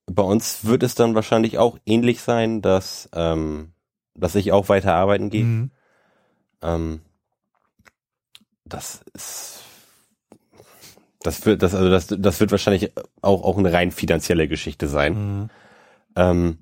[0.07, 3.73] Bei uns wird es dann wahrscheinlich auch ähnlich sein, dass, ähm,
[4.13, 5.43] dass ich auch weiter arbeiten gehe.
[5.43, 5.71] Mhm.
[6.61, 7.01] Ähm,
[8.65, 9.61] das ist,
[11.21, 15.13] das wird, das, also das, das wird wahrscheinlich auch, auch eine rein finanzielle Geschichte sein.
[15.13, 15.49] Mhm.
[16.15, 16.57] Ähm,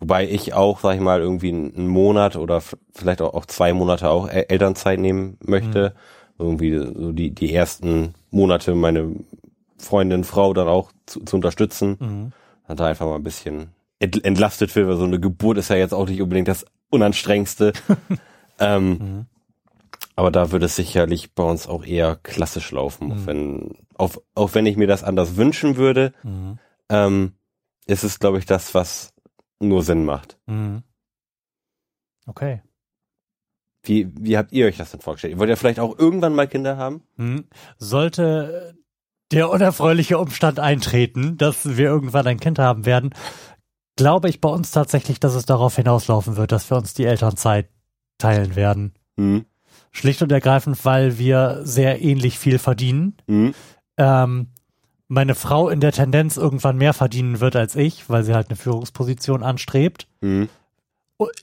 [0.00, 2.60] wobei ich auch, sag ich mal, irgendwie einen Monat oder
[2.94, 5.94] vielleicht auch, auch zwei Monate auch El- Elternzeit nehmen möchte.
[6.38, 9.12] Irgendwie so die, die ersten Monate meine
[9.78, 11.96] Freundin, Frau dann auch zu, zu unterstützen.
[11.98, 12.32] Mhm.
[12.68, 15.76] Hat da einfach mal ein bisschen ent- entlastet wird, weil so eine Geburt ist ja
[15.76, 17.72] jetzt auch nicht unbedingt das Unanstrengendste.
[18.60, 19.26] ähm, Mhm.
[20.16, 24.54] aber da würde es sicherlich bei uns auch eher klassisch laufen, auch wenn, auch, auch
[24.54, 26.58] wenn ich mir das anders wünschen würde, Mhm.
[26.88, 27.32] ähm,
[27.86, 29.12] ist es, glaube ich, das, was
[29.60, 30.38] nur Sinn macht.
[30.46, 30.82] Mhm.
[32.26, 32.62] Okay.
[33.82, 35.32] Wie, wie habt ihr euch das denn vorgestellt?
[35.34, 37.02] Ihr wollt ja vielleicht auch irgendwann mal Kinder haben?
[37.16, 37.46] Mhm.
[37.78, 38.76] Sollte
[39.30, 43.14] der unerfreuliche Umstand eintreten, dass wir irgendwann ein Kind haben werden,
[43.96, 47.68] glaube ich bei uns tatsächlich, dass es darauf hinauslaufen wird, dass wir uns die Elternzeit
[48.18, 48.94] teilen werden.
[49.16, 49.44] Hm?
[49.90, 53.16] Schlicht und ergreifend, weil wir sehr ähnlich viel verdienen.
[53.26, 53.54] Hm?
[53.96, 54.48] Ähm,
[55.08, 58.56] meine Frau in der Tendenz irgendwann mehr verdienen wird als ich, weil sie halt eine
[58.56, 60.06] Führungsposition anstrebt.
[60.20, 60.48] Hm?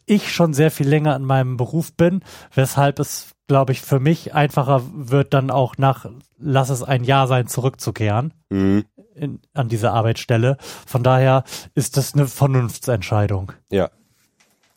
[0.05, 2.21] Ich schon sehr viel länger in meinem Beruf bin,
[2.53, 6.05] weshalb es, glaube ich, für mich einfacher wird, dann auch nach,
[6.37, 8.85] lass es ein Jahr sein, zurückzukehren Hm?
[9.15, 10.57] in, an diese Arbeitsstelle.
[10.85, 13.51] Von daher ist das eine Vernunftsentscheidung.
[13.69, 13.89] Ja.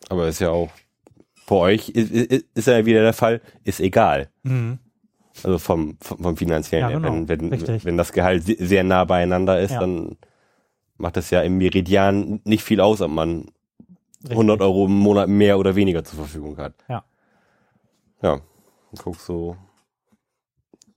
[0.08, 0.70] Aber ist ja auch,
[1.46, 4.28] bei euch ist, ist, ist ja wieder der Fall, ist egal.
[4.42, 4.78] Mhm.
[5.44, 7.28] Also vom, vom, vom finanziellen Ja, genau.
[7.28, 9.80] Wenn, wenn, wenn das Gehalt se- sehr nah beieinander ist, Ja.
[9.80, 10.16] dann
[10.96, 13.46] macht es ja im Meridian nicht viel aus, ob man
[14.20, 14.30] Richtig.
[14.32, 16.74] 100 Euro im Monat mehr oder weniger zur Verfügung hat.
[16.88, 17.04] Ja.
[18.20, 18.40] Ja,
[19.02, 19.56] guck so.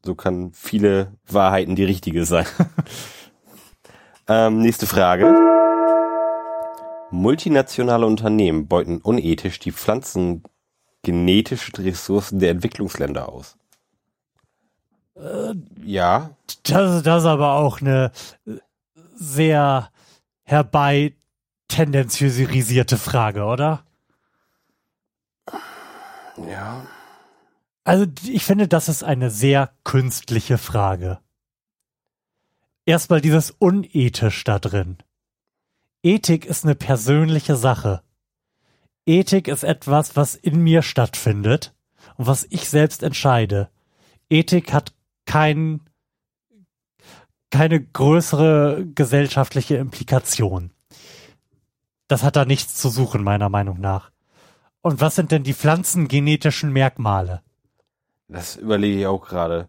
[0.04, 2.48] So kann viele Wahrheiten die richtige sein.
[4.28, 5.32] ähm, nächste Frage.
[7.12, 13.58] Multinationale Unternehmen beuten unethisch die pflanzengenetischen Ressourcen der Entwicklungsländer aus.
[15.84, 16.32] Ja,
[16.64, 18.12] Das, das ist aber auch eine
[18.46, 18.58] äh,
[19.16, 19.90] sehr
[20.44, 21.16] herbei
[21.68, 23.84] tendenziösisierte Frage, oder?
[26.50, 26.86] ja.
[27.84, 31.20] Also ich finde, das ist eine sehr künstliche Frage.
[32.86, 34.98] Erstmal dieses unethisch da drin.
[36.04, 38.02] Ethik ist eine persönliche Sache.
[39.06, 41.74] Ethik ist etwas, was in mir stattfindet
[42.18, 43.70] und was ich selbst entscheide.
[44.30, 44.94] Ethik hat
[45.26, 45.82] kein,
[47.50, 50.72] keine größere gesellschaftliche Implikation.
[52.08, 54.12] Das hat da nichts zu suchen, meiner Meinung nach.
[54.82, 57.42] Und was sind denn die pflanzengenetischen Merkmale?
[58.28, 59.68] Das überlege ich auch gerade.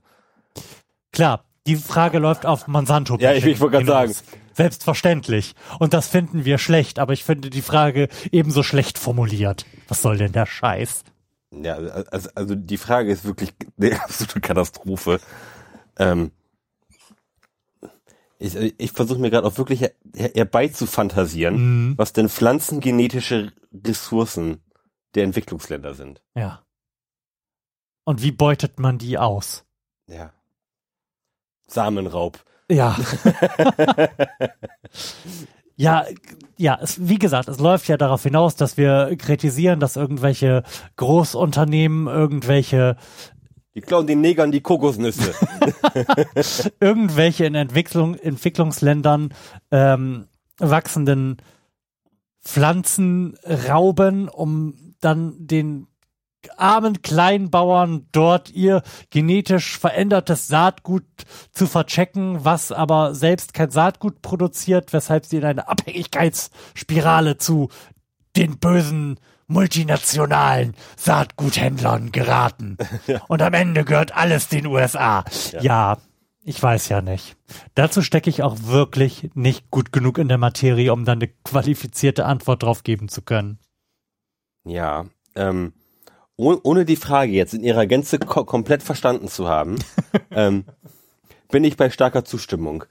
[1.12, 3.16] Klar, die Frage läuft auf Monsanto.
[3.18, 4.24] Ja, ich- ich wollte gerade hinaus.
[4.54, 5.54] Selbstverständlich.
[5.78, 9.64] Und das finden wir schlecht, aber ich finde die Frage ebenso schlecht formuliert.
[9.88, 11.04] Was soll denn der Scheiß?
[11.52, 15.20] Ja, also, also die Frage ist wirklich eine absolute Katastrophe.
[15.98, 16.32] Ähm,
[18.38, 21.98] ich ich versuche mir gerade auch wirklich her herbeizufantasieren, Mhm.
[21.98, 24.62] was denn pflanzengenetische Ressourcen
[25.14, 26.22] der Entwicklungsländer sind.
[26.34, 26.64] Ja.
[28.04, 29.64] Und wie beutet man die aus?
[30.08, 30.32] Ja.
[31.68, 32.42] Samenraub.
[32.70, 32.96] Ja.
[35.82, 36.04] ja,
[36.56, 40.62] ja, es, wie gesagt, es läuft ja darauf hinaus, dass wir kritisieren, dass irgendwelche
[40.96, 42.96] Großunternehmen irgendwelche
[43.74, 45.34] Die klauen den Negern die Kokosnüsse.
[46.80, 49.34] irgendwelche in Entwicklung, Entwicklungsländern
[49.70, 51.38] ähm, wachsenden
[52.44, 53.36] Pflanzen
[53.68, 55.88] rauben, um dann den
[56.56, 61.04] armen Kleinbauern dort ihr genetisch verändertes Saatgut
[61.52, 67.68] zu verchecken, was aber selbst kein Saatgut produziert, weshalb sie in eine Abhängigkeitsspirale zu
[68.36, 72.78] den bösen multinationalen Saatguthändlern geraten.
[73.28, 75.24] Und am Ende gehört alles den USA.
[75.52, 75.62] Ja.
[75.62, 75.98] ja.
[76.44, 77.36] Ich weiß ja nicht.
[77.76, 82.26] Dazu stecke ich auch wirklich nicht gut genug in der Materie, um dann eine qualifizierte
[82.26, 83.60] Antwort drauf geben zu können.
[84.64, 85.72] Ja, ähm,
[86.36, 89.76] oh, ohne die Frage jetzt in ihrer Gänze ko komplett verstanden zu haben,
[90.30, 90.64] ähm,
[91.50, 92.84] bin ich bei starker Zustimmung.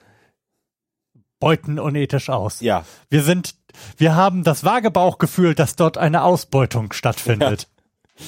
[1.40, 2.62] Beuten unethisch aus.
[2.62, 2.86] Ja.
[3.10, 3.56] Wir sind,
[3.98, 7.68] wir haben das vage Bauchgefühl, dass dort eine Ausbeutung stattfindet.
[8.18, 8.26] Ja.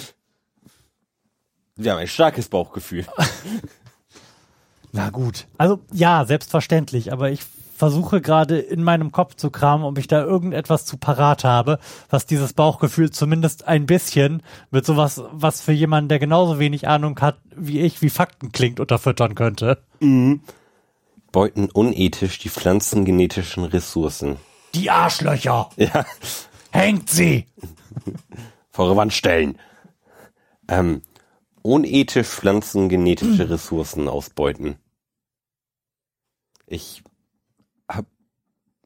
[1.75, 3.05] Wir haben ein starkes Bauchgefühl.
[4.91, 5.47] Na gut.
[5.57, 7.41] Also ja, selbstverständlich, aber ich
[7.83, 12.25] versuche gerade in meinem Kopf zu kramen, ob ich da irgendetwas zu parat habe, was
[12.25, 14.41] dieses Bauchgefühl zumindest ein bisschen
[14.71, 18.79] mit sowas, was für jemanden, der genauso wenig Ahnung hat wie ich, wie Fakten klingt,
[18.79, 19.83] unterfüttern könnte.
[19.99, 20.39] Mhm.
[21.33, 24.37] Beuten unethisch die pflanzengenetischen Ressourcen.
[24.73, 25.69] Die Arschlöcher!
[25.75, 26.05] Ja.
[26.71, 27.47] Hängt sie!
[28.71, 29.59] Vor Wand stellen.
[30.69, 31.01] Ähm,
[31.63, 34.77] unethisch pflanzengenetische Ressourcen ausbeuten.
[36.65, 37.03] Ich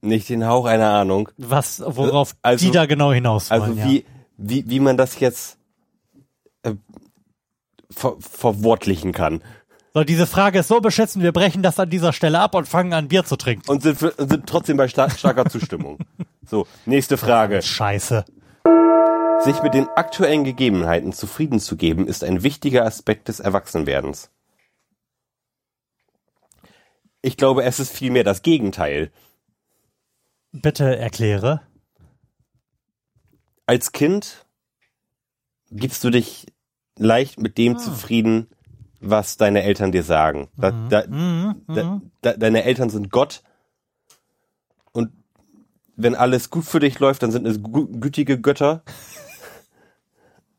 [0.02, 1.30] nicht den Hauch einer Ahnung.
[1.38, 4.06] Was, worauf also, die da genau hinaus wollen, Also wie, ja.
[4.38, 5.58] wie, wie man das jetzt
[6.64, 6.74] äh,
[7.90, 9.42] ver verwortlichen kann.
[9.94, 12.94] So, diese Frage ist so beschätzen, wir brechen das an dieser Stelle ab und fangen
[12.94, 13.70] an, Bier zu trinken.
[13.70, 15.98] Und sind, für, sind trotzdem bei star starker Zustimmung.
[16.50, 17.62] So, nächste Frage.
[17.62, 18.24] Scheiße.
[19.42, 24.30] Sich mit den aktuellen Gegebenheiten zufrieden zu geben, ist ein wichtiger Aspekt des Erwachsenwerdens.
[27.22, 29.12] Ich glaube, es ist vielmehr das Gegenteil.
[30.62, 31.62] Bitte erkläre.
[33.65, 34.46] Als Kind
[35.70, 36.48] gibst du dich
[36.98, 37.80] leicht mit dem ah.
[37.80, 38.48] zufrieden,
[39.00, 40.50] was deine Eltern dir sagen.
[40.58, 40.89] Da, mhm.
[40.89, 41.62] Da, mhm.
[41.67, 42.39] Da, mhm.
[42.39, 43.43] deine Eltern sind Gott
[44.91, 45.12] und
[45.96, 48.84] wenn alles gut für dich läuft, dann sind es gütige Götter.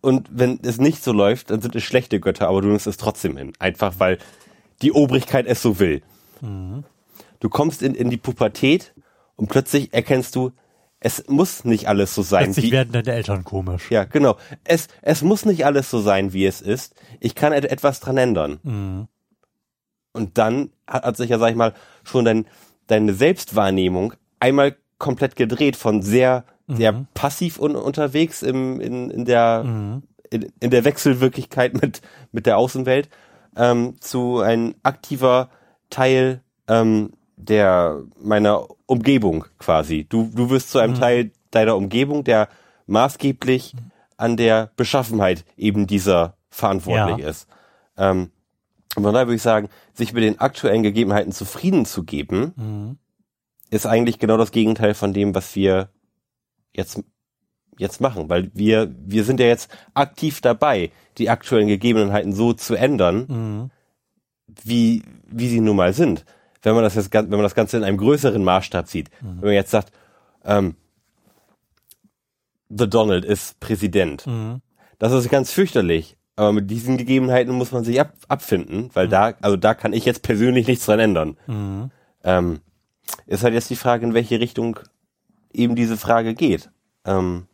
[0.00, 2.96] Und wenn es nicht so läuft, dann sind es schlechte Götter, aber du nimmst es
[2.96, 3.52] trotzdem hin.
[3.58, 4.18] Einfach weil
[4.82, 6.02] die Obrigkeit es so will.
[6.40, 6.84] Mhm.
[7.40, 8.94] Du kommst in, in die Pubertät
[9.38, 10.50] und plötzlich erkennst du,
[10.98, 12.46] es muss nicht alles so sein.
[12.46, 13.88] Plötzlich wie, werden deine Eltern komisch.
[13.88, 14.36] Ja, genau.
[14.64, 16.94] Es, es muss nicht alles so sein, wie es ist.
[17.20, 18.58] Ich kann etwas dran ändern.
[18.64, 19.08] Mhm.
[20.12, 21.72] Und dann hat, hat sich ja, sag ich mal,
[22.02, 22.46] schon dein,
[22.88, 26.76] deine Selbstwahrnehmung einmal komplett gedreht von sehr, mhm.
[26.76, 30.02] sehr passiv un unterwegs im, in, in der, mhm.
[30.30, 33.08] in, in der Wechselwirklichkeit mit, mit der Außenwelt,
[33.56, 35.50] ähm, zu ein aktiver,
[35.90, 40.06] Teil ähm, der meiner Umgebung quasi.
[40.08, 40.98] Du, du wirst zu einem mhm.
[41.00, 42.48] Teil deiner Umgebung, der
[42.86, 43.74] maßgeblich
[44.16, 47.30] an der Beschaffenheit eben dieser verantwortlich ja.
[47.30, 47.46] ist.
[47.96, 48.30] Ähm,
[48.96, 52.98] und von daher würde ich sagen, sich mit den aktuellen Gegebenheiten zufrieden zu geben, mhm.
[53.70, 55.90] ist eigentlich genau das Gegenteil von dem, was wir
[56.72, 57.02] jetzt
[57.78, 62.74] jetzt machen, weil wir wir sind ja jetzt aktiv dabei, die aktuellen Gegebenheiten so zu
[62.74, 63.70] ändern, mhm.
[64.64, 66.24] wie wie sie nun mal sind.
[66.68, 69.40] Wenn man das jetzt, wenn man das Ganze in einem größeren Maßstab sieht, mhm.
[69.40, 69.90] wenn man jetzt sagt,
[70.44, 70.76] ähm,
[72.68, 74.60] The Donald ist Präsident, mhm.
[74.98, 76.18] das ist ganz fürchterlich.
[76.36, 79.10] Aber mit diesen Gegebenheiten muss man sich ab, abfinden, weil mhm.
[79.10, 81.38] da, also da kann ich jetzt persönlich nichts dran ändern.
[81.46, 81.90] Mhm.
[82.22, 82.60] Ähm,
[83.26, 84.78] ist halt jetzt die Frage, in welche Richtung
[85.50, 86.70] eben diese Frage geht.
[87.06, 87.46] Ähm,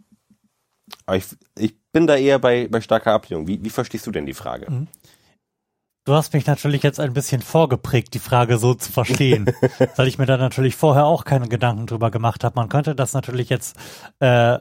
[1.07, 3.47] aber ich, ich bin da eher bei, bei starker Ablehnung.
[3.47, 4.67] Wie, wie verstehst du denn die Frage?
[6.05, 9.47] Du hast mich natürlich jetzt ein bisschen vorgeprägt, die Frage so zu verstehen,
[9.97, 12.57] weil ich mir da natürlich vorher auch keine Gedanken drüber gemacht habe.
[12.57, 13.75] Man könnte das natürlich jetzt
[14.21, 14.59] äh,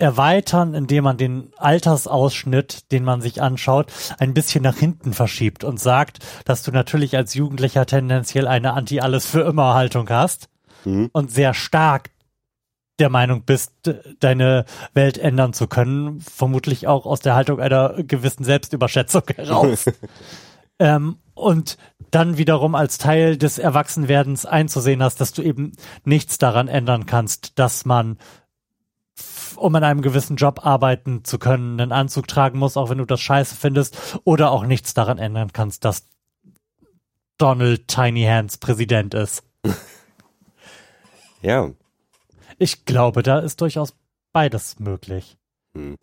[0.00, 5.78] erweitern, indem man den Altersausschnitt, den man sich anschaut, ein bisschen nach hinten verschiebt und
[5.78, 10.48] sagt, dass du natürlich als Jugendlicher tendenziell eine Anti-Alles-für-immer-Haltung hast
[10.84, 11.10] mhm.
[11.12, 12.10] und sehr stark
[12.98, 13.72] der Meinung bist,
[14.20, 19.84] deine Welt ändern zu können, vermutlich auch aus der Haltung einer gewissen Selbstüberschätzung heraus.
[20.78, 21.76] Ähm, und
[22.10, 25.72] dann wiederum als Teil des Erwachsenwerdens einzusehen hast, dass du eben
[26.04, 28.18] nichts daran ändern kannst, dass man
[29.56, 33.06] um in einem gewissen Job arbeiten zu können, einen Anzug tragen muss, auch wenn du
[33.06, 36.06] das scheiße findest, oder auch nichts daran ändern kannst, dass
[37.38, 39.42] Donald Tiny Hands Präsident ist.
[41.42, 41.70] Ja.
[42.58, 43.94] Ich glaube, da ist durchaus
[44.32, 45.36] beides möglich.
[45.74, 45.96] Hm.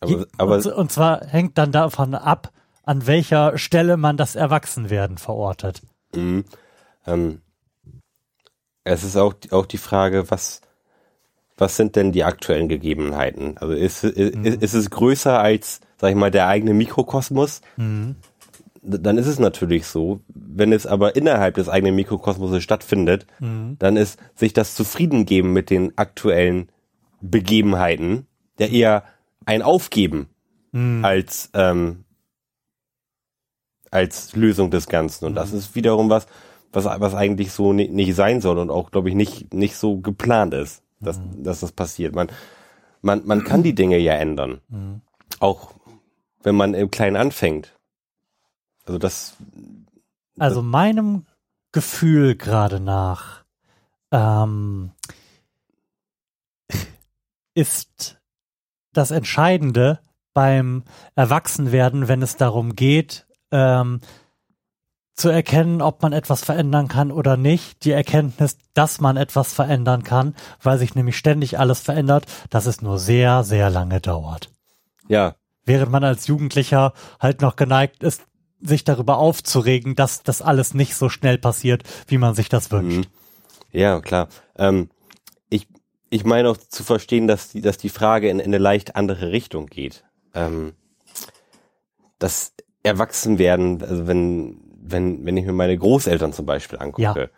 [0.00, 2.52] Aber, aber und, und, zwar hängt dann davon ab,
[2.86, 5.82] an welcher Stelle man das Erwachsenwerden verortet.
[6.14, 6.44] Mhm.
[7.06, 7.42] Ähm,
[8.84, 10.60] es ist auch, auch die Frage, was,
[11.58, 13.58] was sind denn die aktuellen Gegebenheiten?
[13.58, 17.60] Also ist, ist, ist es größer als, sag ich mal, der eigene Mikrokosmos?
[17.76, 18.16] Mhm.
[18.82, 20.20] Dann ist es natürlich so.
[20.28, 23.76] Wenn es aber innerhalb des eigenen Mikrokosmoses stattfindet, Mhm.
[23.80, 26.68] dann ist sich das Zufriedengeben mit den aktuellen
[27.20, 28.26] Begebenheiten
[28.60, 29.02] ja eher
[29.44, 30.28] ein Aufgeben
[30.70, 31.04] Mhm.
[31.04, 32.04] als, ähm,
[33.96, 35.24] als Lösung des Ganzen.
[35.24, 36.26] Und das ist wiederum was,
[36.72, 39.98] was, was eigentlich so ni- nicht sein soll und auch, glaube ich, nicht, nicht so
[39.98, 42.14] geplant ist, dass, dass das passiert.
[42.14, 42.28] Man,
[43.02, 44.60] man, man kann die Dinge ja ändern.
[44.68, 45.00] Mhm.
[45.40, 45.72] Auch
[46.42, 47.72] wenn man im Kleinen anfängt.
[48.84, 49.36] Also das,
[50.38, 51.26] Also meinem
[51.72, 53.44] Gefühl gerade nach
[54.12, 54.92] ähm,
[57.54, 58.20] ist
[58.92, 59.98] das Entscheidende
[60.34, 63.25] beim Erwachsenwerden, wenn es darum geht,
[63.56, 64.00] ähm,
[65.14, 70.02] zu erkennen, ob man etwas verändern kann oder nicht, die Erkenntnis, dass man etwas verändern
[70.02, 74.50] kann, weil sich nämlich ständig alles verändert, dass es nur sehr, sehr lange dauert.
[75.08, 78.22] ja, Während man als Jugendlicher halt noch geneigt ist,
[78.60, 82.98] sich darüber aufzuregen, dass das alles nicht so schnell passiert, wie man sich das wünscht.
[82.98, 83.06] Mhm.
[83.72, 84.28] Ja, klar.
[84.56, 84.90] Ähm,
[85.48, 85.66] ich,
[86.08, 89.32] ich meine auch zu verstehen, dass die, dass die Frage in, in eine leicht andere
[89.32, 90.04] Richtung geht.
[90.34, 90.74] Ähm,
[92.18, 92.54] das
[92.86, 97.28] Erwachsenwerden, also wenn, wenn, wenn ich mir meine Großeltern zum Beispiel angucke, Ja.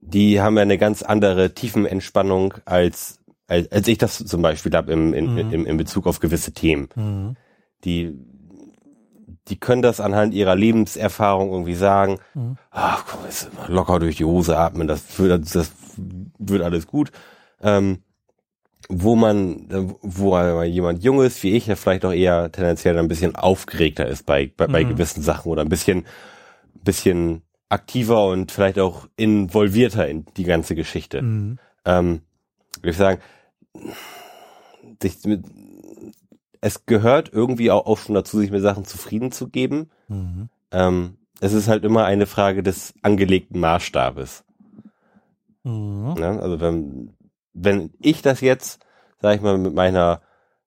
[0.00, 4.92] die haben ja eine ganz andere Tiefenentspannung als, als, als ich das zum Beispiel habe
[4.92, 5.38] im, in, Mhm.
[5.52, 6.88] im, in Bezug auf gewisse Themen.
[6.94, 7.36] Mhm.
[7.84, 8.18] Die,
[9.48, 12.56] die können das anhand ihrer Lebenserfahrung irgendwie sagen, Mhm.
[12.70, 15.72] ach komm, jetzt locker durch die Hose atmen, das wird, das
[16.38, 17.12] wird alles gut.
[17.62, 17.98] Ähm,
[18.88, 19.66] wo man,
[20.02, 24.50] wo jemand Junges wie ich ja vielleicht auch eher tendenziell ein bisschen aufgeregter ist bei,
[24.56, 24.88] bei, bei Mhm.
[24.90, 26.04] gewissen Sachen oder ein bisschen,
[26.82, 31.22] bisschen aktiver und vielleicht auch involvierter in die ganze Geschichte.
[31.22, 31.58] Mhm.
[31.84, 32.20] Ähm,
[32.76, 33.20] würde ich sagen,
[35.02, 35.44] sich mit,
[36.60, 39.90] es gehört irgendwie auch, auch schon dazu, sich mit Sachen zufrieden zu geben.
[40.08, 40.48] Mhm.
[40.70, 44.44] Ähm, es ist halt immer eine Frage des angelegten Maßstabes.
[45.64, 46.14] Mhm.
[46.18, 46.38] Ne?
[46.40, 47.14] Also wenn,
[47.54, 48.84] wenn ich das jetzt,
[49.20, 50.20] sag ich mal, mit meiner,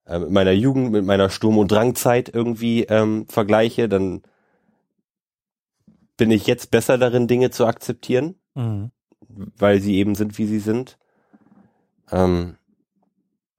[0.06, 4.22] äh, mit meiner Jugend, mit meiner Sturm- und Drangzeit irgendwie ähm, vergleiche, dann
[6.18, 8.92] bin ich jetzt besser darin, Dinge zu akzeptieren, Mhm.
[9.58, 10.98] weil sie eben sind, wie sie sind.
[12.12, 12.56] Ähm,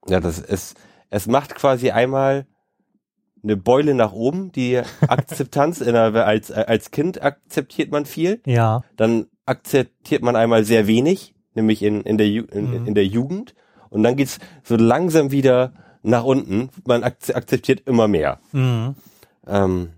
[0.07, 0.77] ja, das ist,
[1.09, 2.45] es macht quasi einmal
[3.41, 8.83] eine Beule nach oben, die Akzeptanz in der, als, als Kind akzeptiert man viel, Ja.
[8.97, 12.87] dann akzeptiert man einmal sehr wenig, nämlich in, in, der, Ju in, Mhm.
[12.87, 13.55] in der Jugend.
[13.89, 16.69] Und dann geht's so langsam wieder nach unten.
[16.85, 18.39] Man akze akzeptiert immer mehr.
[18.51, 18.95] Mhm.
[19.47, 19.89] Ähm,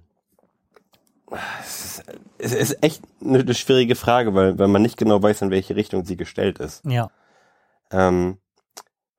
[1.61, 2.03] es, ist,
[2.37, 6.05] es ist echt eine, schwierige Frage, weil, weil man nicht genau weiß, in welche Richtung
[6.05, 6.83] sie gestellt ist.
[6.85, 7.09] Ja.
[7.91, 8.37] Ähm,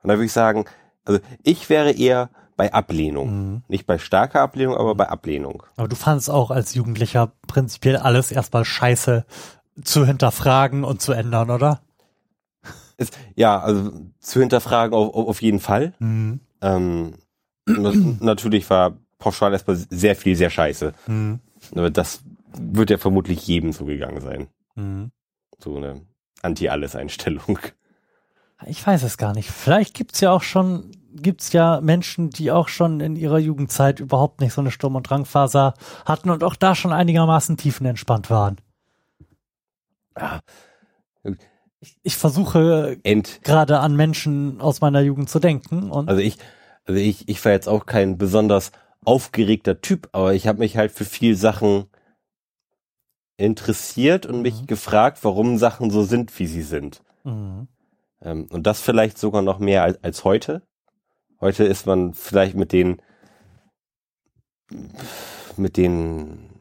[0.02, 0.64] und da würde ich sagen,
[1.04, 3.30] also ich wäre eher bei Ablehnung.
[3.52, 3.62] Mhm.
[3.68, 5.62] Nicht bei starker Ablehnung, aber bei Ablehnung.
[5.76, 9.24] Aber du fandst auch als Jugendlicher prinzipiell alles erstmal scheiße
[9.82, 11.80] zu hinterfragen und zu ändern, oder?
[13.02, 15.92] Es, ja, also zu hinterfragen auf, auf jeden Fall.
[15.98, 16.40] Mhm.
[16.60, 17.14] Ähm,
[17.66, 20.92] na- natürlich war pauschal erstmal sehr viel sehr scheiße.
[21.06, 21.40] Mhm.
[21.74, 22.22] Aber das
[22.58, 24.48] wird ja vermutlich jedem so gegangen sein.
[24.74, 25.10] Mhm.
[25.58, 26.02] So eine
[26.42, 27.58] Anti-Alles-Einstellung.
[28.66, 29.50] Ich weiß es gar nicht.
[29.50, 34.40] Vielleicht gibt's ja auch schon, gibt's ja Menschen, die auch schon in ihrer Jugendzeit überhaupt
[34.40, 38.56] nicht so eine Sturm- und Drangphase hatten und auch da schon einigermaßen tiefenentspannt waren.
[40.18, 40.40] Ja.
[41.82, 42.96] Ich, ich versuche
[43.42, 46.38] gerade an Menschen aus meiner Jugend zu denken und also ich,
[46.84, 48.70] also ich, ich war jetzt auch kein besonders
[49.04, 51.86] aufgeregter Typ, aber ich habe mich halt für viel Sachen
[53.36, 54.66] interessiert und mich Mhm.
[54.66, 57.02] gefragt, warum Sachen so sind, wie sie sind.
[57.24, 57.66] Mhm.
[58.20, 60.62] Ähm, und das vielleicht sogar noch mehr als, als heute.
[61.40, 63.02] Heute ist man vielleicht mit den
[65.56, 66.51] mit den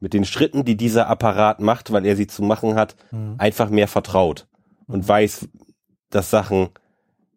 [0.00, 3.34] mit den Schritten, die dieser Apparat macht, weil er sie zu machen hat, Mhm.
[3.38, 4.46] einfach mehr vertraut
[4.86, 5.48] und weiß,
[6.10, 6.70] dass Sachen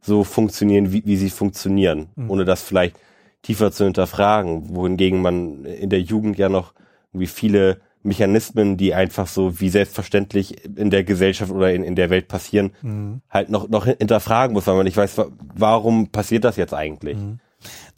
[0.01, 2.29] so funktionieren, wie, wie sie funktionieren, Mhm.
[2.31, 2.95] ohne das vielleicht
[3.41, 6.73] tiefer zu hinterfragen, wohingegen man in der Jugend ja noch
[7.11, 12.09] irgendwie viele Mechanismen, die einfach so wie selbstverständlich in der Gesellschaft oder in, in der
[12.09, 13.21] Welt passieren, Mhm.
[13.29, 17.17] halt noch, noch hinterfragen muss, weil man nicht weiß, wa- warum passiert das jetzt eigentlich?
[17.17, 17.39] Mhm.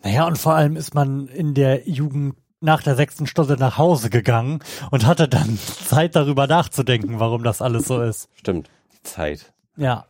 [0.03, 4.10] Naja, und vor allem ist man in der Jugend nach der sechsten Stunde nach Hause
[4.10, 4.60] gegangen
[4.91, 8.30] und hatte dann Zeit darüber nachzudenken, warum das alles so ist.
[8.36, 9.53] Stimmt, die Zeit.
[9.78, 10.06] Ja.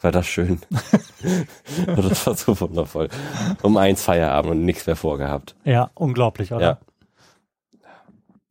[0.00, 0.60] War das schön.
[1.86, 3.08] das war so wundervoll.
[3.62, 5.54] Um eins Feierabend und nichts mehr vorgehabt.
[5.64, 6.80] Ja, unglaublich, oder?
[7.82, 7.88] Ja.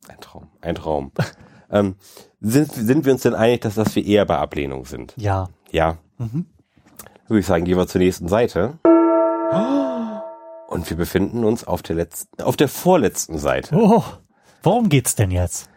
[0.08, 1.12] Ein Traum, ein Traum.
[1.70, 1.96] ähm,
[2.40, 5.12] sind, sind wir uns denn einig, dass, dass wir eher bei Ablehnung sind?
[5.16, 5.48] Ja.
[5.70, 5.98] Ja.
[6.16, 6.46] Mhm.
[7.28, 8.78] Würde ich sagen, gehen wir zur nächsten Seite.
[10.72, 13.76] Und wir befinden uns auf der letzten, auf der vorletzten Seite.
[13.76, 14.02] Oh,
[14.62, 15.68] worum geht's denn jetzt?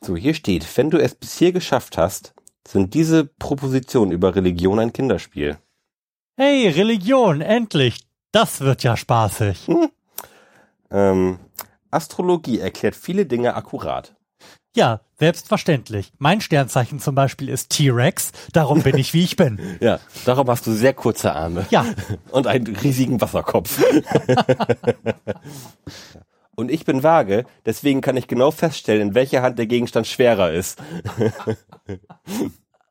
[0.00, 2.34] So, hier steht, wenn du es bis hier geschafft hast,
[2.66, 5.56] sind diese Propositionen über Religion ein Kinderspiel.
[6.36, 8.00] Hey, Religion, endlich.
[8.32, 9.68] Das wird ja spaßig.
[10.92, 11.38] Ähm,
[11.92, 14.16] Astrologie erklärt viele Dinge akkurat.
[14.74, 16.12] Ja, selbstverständlich.
[16.18, 19.58] Mein Sternzeichen zum Beispiel ist T-Rex, darum bin ich wie ich bin.
[19.80, 21.66] Ja, darum hast du sehr kurze Arme.
[21.70, 21.86] Ja.
[22.30, 23.82] Und einen riesigen Wasserkopf.
[26.54, 30.52] Und ich bin vage, deswegen kann ich genau feststellen, in welcher Hand der Gegenstand schwerer
[30.52, 30.78] ist.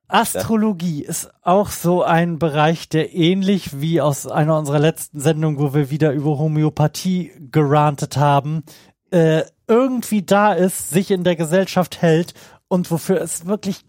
[0.08, 5.76] Astrologie ist auch so ein Bereich, der ähnlich wie aus einer unserer letzten Sendungen, wo
[5.76, 8.64] wir wieder über Homöopathie gerantet haben,
[9.12, 12.34] äh, irgendwie da ist, sich in der Gesellschaft hält
[12.68, 13.86] und wofür es wirklich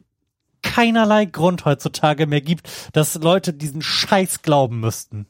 [0.63, 5.27] keinerlei Grund heutzutage mehr gibt, dass Leute diesen Scheiß glauben müssten.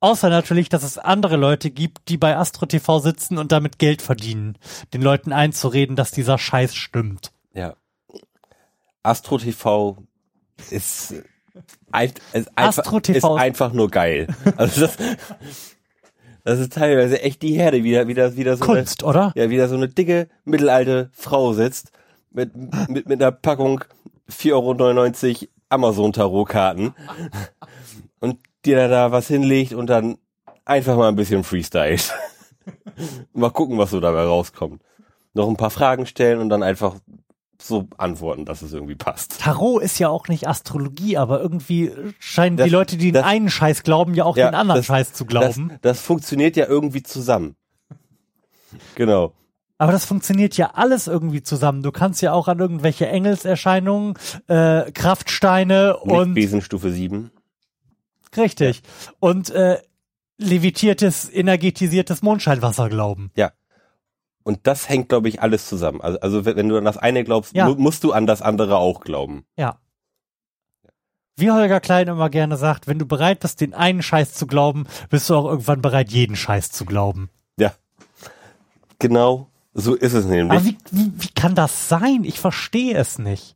[0.00, 4.00] Außer natürlich, dass es andere Leute gibt, die bei Astro TV sitzen und damit Geld
[4.00, 4.56] verdienen,
[4.92, 7.32] den Leuten einzureden, dass dieser Scheiß stimmt.
[7.52, 7.74] Ja.
[9.02, 9.96] Astro TV
[10.70, 11.14] ist,
[11.90, 14.28] ein, ist, einfach, Astro TV ist einfach nur geil.
[14.56, 14.96] Also das,
[16.44, 19.32] das ist teilweise echt die Herde, wie da, wie da, wie da so Kunst, oder?
[19.34, 21.92] eine, ja, wie da so eine dicke, mittelalte Frau sitzt
[22.30, 22.54] mit,
[22.88, 23.84] mit, mit einer Packung
[24.30, 26.94] 4,99 Euro Amazon-Tarotkarten
[28.20, 30.18] und dir da, da was hinlegt und dann
[30.64, 31.98] einfach mal ein bisschen Freestyle.
[33.32, 34.82] mal gucken, was so dabei rauskommt.
[35.34, 36.96] Noch ein paar Fragen stellen und dann einfach
[37.60, 39.40] so antworten, dass es irgendwie passt.
[39.40, 43.28] Tarot ist ja auch nicht Astrologie, aber irgendwie scheinen Das- die Leute, die das- den
[43.28, 45.68] einen Scheiß glauben, ja auch Ja, den anderen das- Scheiß zu glauben.
[45.68, 47.56] Das, das funktioniert ja irgendwie zusammen.
[48.94, 49.32] Genau.
[49.80, 51.82] aber das funktioniert ja alles irgendwie zusammen.
[51.82, 54.14] Du kannst ja auch an irgendwelche Engelserscheinungen,
[54.48, 57.30] äh, Kraftsteine und Besenstufe 7.
[58.36, 58.82] richtig
[59.20, 59.78] und äh,
[60.36, 63.30] levitiertes, energetisiertes Mondscheinwasser glauben.
[63.36, 63.52] Ja.
[64.48, 66.00] Und das hängt, glaube ich, alles zusammen.
[66.00, 67.68] Also, also wenn du an das eine glaubst, Ja.
[67.68, 69.44] mu musst du an das andere auch glauben.
[69.58, 69.76] Ja.
[71.36, 74.86] Wie Holger Klein immer gerne sagt, wenn du bereit bist, den einen Scheiß zu glauben,
[75.10, 77.28] bist du auch irgendwann bereit, jeden Scheiß zu glauben.
[77.58, 77.74] Ja.
[78.98, 80.58] Genau, so ist es nämlich.
[80.58, 82.24] Aber wie, wie, wie kann das sein?
[82.24, 83.54] Ich verstehe es nicht.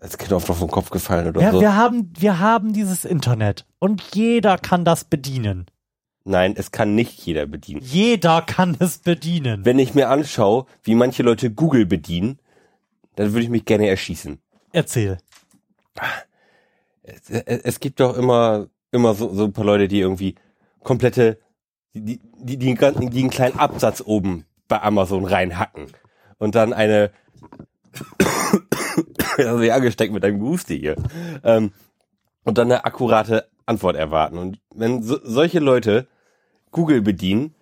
[0.00, 1.60] Als Kind auf den Kopf gefallen oder Ja, so.
[1.60, 5.66] wir haben, wir haben dieses Internet und jeder kann das bedienen.
[6.24, 7.80] Nein, es kann nicht jeder bedienen.
[7.82, 9.64] Jeder kann es bedienen.
[9.64, 12.38] Wenn ich mir anschaue, wie manche Leute Google bedienen,
[13.16, 14.38] dann würde ich mich gerne erschießen.
[14.72, 15.18] Erzähl.
[17.02, 20.36] Es, es gibt doch immer, immer so, so ein paar Leute, die irgendwie
[20.82, 21.38] komplette,
[21.92, 25.88] die, die, die, die einen kleinen Absatz oben bei Amazon reinhacken
[26.38, 27.10] und dann eine,
[29.36, 30.96] also ja angesteckt mit einem Gusti hier,
[31.42, 31.72] ähm,
[32.44, 34.38] und dann eine akkurate Antwort erwarten.
[34.38, 36.08] Und wenn so, solche Leute
[36.72, 37.54] Google bedienen,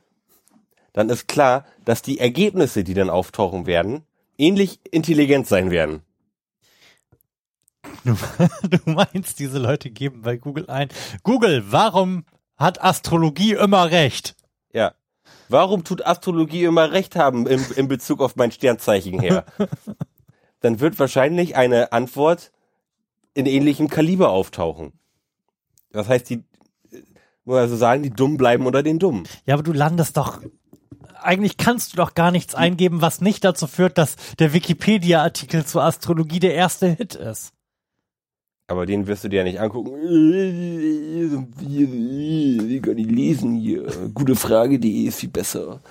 [0.93, 4.03] dann ist klar, dass die Ergebnisse, die dann auftauchen werden,
[4.39, 6.03] ähnlich intelligent sein werden.
[8.05, 8.17] Du,
[8.69, 10.89] du meinst, diese Leute geben bei Google ein.
[11.23, 12.25] Google, warum
[12.57, 14.37] hat Astrologie immer recht?
[14.73, 14.95] Ja.
[15.49, 19.45] Warum tut Astrologie immer recht haben im, in Bezug auf mein Sternzeichen her?
[20.61, 22.53] Dann wird wahrscheinlich eine Antwort
[23.35, 24.93] in ähnlichem Kaliber auftauchen.
[25.93, 26.45] Das heißt, die,
[27.59, 29.25] also sagen, die Dummen bleiben unter den Dummen.
[29.47, 30.41] Ja, aber du landest doch.
[31.23, 35.83] Eigentlich kannst du doch gar nichts eingeben, was nicht dazu führt, dass der Wikipedia-Artikel zur
[35.83, 37.53] Astrologie der erste Hit ist.
[38.69, 39.93] Aber den wirst du dir ja nicht angucken.
[42.69, 43.87] Wie kann ich lesen hier?
[44.15, 45.83] Gute Frage.de ist viel besser.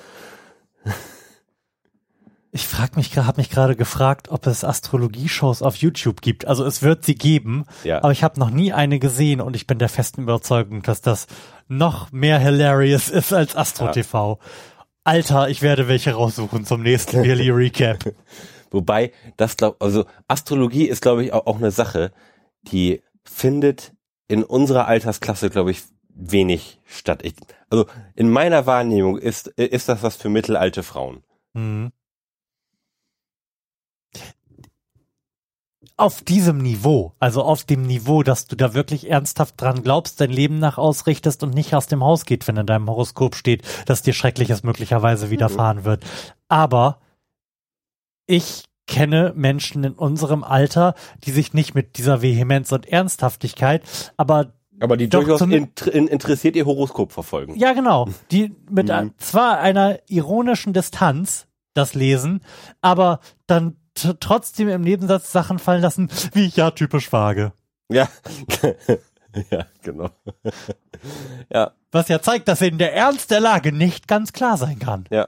[2.51, 6.47] Ich frag mich, habe mich gerade gefragt, ob es Astrologie-Shows auf YouTube gibt.
[6.47, 7.99] Also es wird sie geben, Ja.
[7.99, 11.27] aber ich habe noch nie eine gesehen und ich bin der festen Überzeugung, dass das
[11.67, 13.91] noch mehr hilarious ist als Astro Ja.
[13.91, 14.39] TV.
[15.03, 18.13] Alter, ich werde welche raussuchen zum nächsten Yearly Recap.
[18.71, 22.11] Wobei, das glaub, also Astrologie ist, glaube ich, auch, auch eine Sache,
[22.63, 23.93] die findet
[24.27, 27.21] in unserer Altersklasse, glaube ich, wenig statt.
[27.23, 27.35] Ich,
[27.69, 27.85] also
[28.15, 31.23] in meiner Wahrnehmung ist, ist das was für mittelalte Frauen.
[31.53, 31.91] Mhm.
[35.99, 40.29] Auf diesem Niveau, also auf dem Niveau, dass du da wirklich ernsthaft dran glaubst, dein
[40.31, 44.01] Leben nach ausrichtest und nicht aus dem Haus geht, wenn in deinem Horoskop steht, dass
[44.01, 46.05] dir Schreckliches möglicherweise widerfahren wird.
[46.47, 46.99] Aber
[48.27, 50.95] ich kenne Menschen in unserem Alter,
[51.25, 53.83] die sich nicht mit dieser Vehemenz und Ernsthaftigkeit,
[54.15, 57.55] aber Aber die Doch, durchaus inter, in, interessiert ihr Horoskop verfolgen.
[57.57, 58.07] Ja, genau.
[58.31, 59.11] Die mit Mhm.
[59.17, 62.39] zwar einer ironischen Distanz das lesen,
[62.79, 63.75] aber dann
[64.19, 67.53] trotzdem im Nebensatz Sachen fallen lassen, wie ich ja typisch vage.
[67.91, 68.07] Ja.
[69.51, 70.09] ja, genau.
[71.53, 75.05] ja, Was ja zeigt, dass ihnen der Ernst der Lage nicht ganz klar sein kann.
[75.09, 75.27] ja.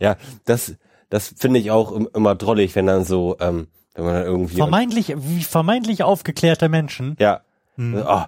[0.00, 0.74] Ja, das,
[1.10, 4.56] das finde ich auch im- immer drollig, wenn dann so, ähm, wenn man dann irgendwie.
[4.56, 7.42] Vermeintlich, wie vermeintlich aufgeklärte Menschen, ja.
[7.76, 8.02] Hm.
[8.06, 8.24] Oh,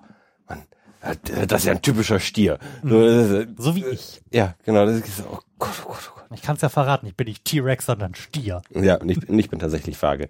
[1.49, 2.59] das ist ja ein typischer Stier.
[2.83, 4.21] Ist, so wie ich.
[4.31, 4.87] ja, genau.
[4.87, 6.25] Das ist, oh Gott, oh Gott, oh Gott.
[6.35, 8.63] Ich kann es ja verraten, ich bin nicht T-Rex, sondern Stier.
[8.75, 10.29] Ja, und ich, und ich bin tatsächlich vage.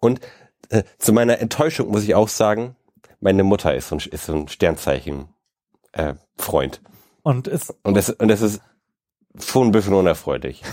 [0.00, 0.20] Und
[0.70, 2.76] äh, zu meiner Enttäuschung muss ich auch sagen,
[3.20, 5.28] meine Mutter ist so ein, ist so ein Sternzeichen
[5.92, 6.80] äh, Freund.
[7.22, 8.60] Und ist, Und das, und das ist
[9.38, 10.62] schon ein bisschen unerfreulich.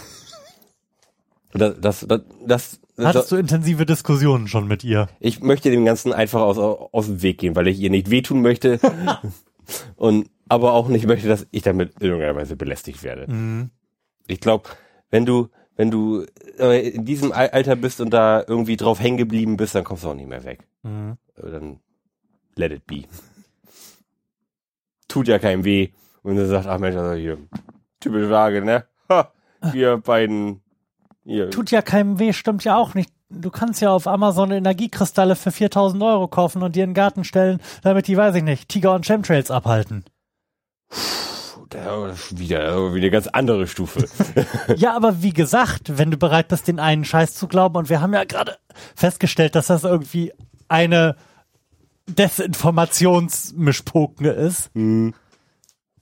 [1.54, 5.08] Das, das, das, das, hattest du intensive Diskussionen schon mit ihr?
[5.20, 8.42] ich möchte dem Ganzen einfach aus, aus dem Weg gehen, weil ich ihr nicht wehtun
[8.42, 8.80] möchte.
[9.96, 13.32] und aber auch nicht möchte, dass ich damit in irgendeiner Weise belästigt werde.
[13.32, 13.70] Mhm.
[14.28, 14.70] Ich glaube,
[15.10, 16.26] wenn du, wenn du
[16.58, 20.04] äh, in diesem Al- Alter bist und da irgendwie drauf hängen geblieben bist, dann kommst
[20.04, 20.66] du auch nicht mehr weg.
[20.84, 21.18] Mhm.
[21.36, 21.80] Äh, Dann
[22.56, 23.04] let it be.
[25.08, 25.90] Tut ja keinem weh.
[26.24, 27.38] Und dann sagt, ach Mensch, also hier,
[28.00, 28.86] typische Frage, ne?
[29.10, 29.32] Ha,
[29.72, 30.62] wir beiden,
[31.28, 31.50] hier.
[31.50, 33.10] Tut ja keinem weh, stimmt ja auch nicht.
[33.30, 37.26] Du kannst ja auf Amazon Energiekristalle für 4000 Euro kaufen und dir in den Garten
[37.26, 40.06] stellen, damit die, weiß ich nicht, Tiger und Chemtrails abhalten.
[41.70, 44.08] Da wieder, wieder eine ganz andere Stufe.
[44.78, 48.00] Ja, aber wie gesagt, wenn du bereit bist, den einen Scheiß zu glauben, und wir
[48.00, 48.58] haben ja gerade
[48.96, 50.32] festgestellt, dass das irgendwie
[50.70, 51.18] eine
[52.08, 55.14] Desinformationsmischpoke ist, dann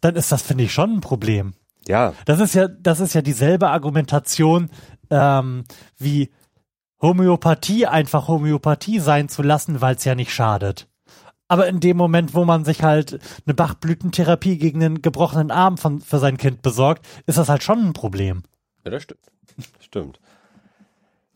[0.02, 1.56] ist das, finde ich, schon ein Problem.
[1.88, 4.70] ja, Das ist ja, das ist ja dieselbe Argumentation
[5.10, 5.64] ähm,
[5.98, 6.32] wie
[7.02, 10.88] Homöopathie einfach Homöopathie sein zu lassen, weil es ja nicht schadet.
[11.48, 16.02] Aber in dem Moment, wo man sich halt eine Bachblütentherapie gegen einen gebrochenen Arm von,
[16.02, 18.44] für sein Kind besorgt, ist das halt schon ein Problem.
[18.84, 19.22] Ja, das stimmt.
[19.80, 20.20] Stimmt.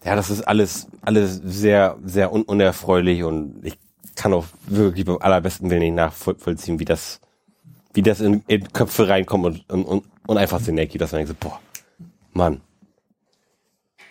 [0.03, 3.77] Ja, das ist alles, alles sehr, sehr un unerfreulich und ich
[4.15, 7.19] kann auch wirklich beim allerbesten Willen nicht nachvollziehen, wie das,
[7.93, 11.41] wie das in, in Köpfe reinkommt und, und, und, einfach so necki, dass man denkt
[11.41, 11.59] so, boah,
[12.33, 12.61] Mann.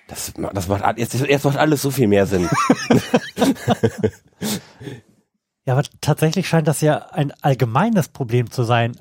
[0.09, 2.49] Das, das macht, jetzt, jetzt macht alles so viel mehr Sinn.
[5.67, 8.93] Ja, aber tatsächlich scheint das ja ein allgemeines Problem zu sein.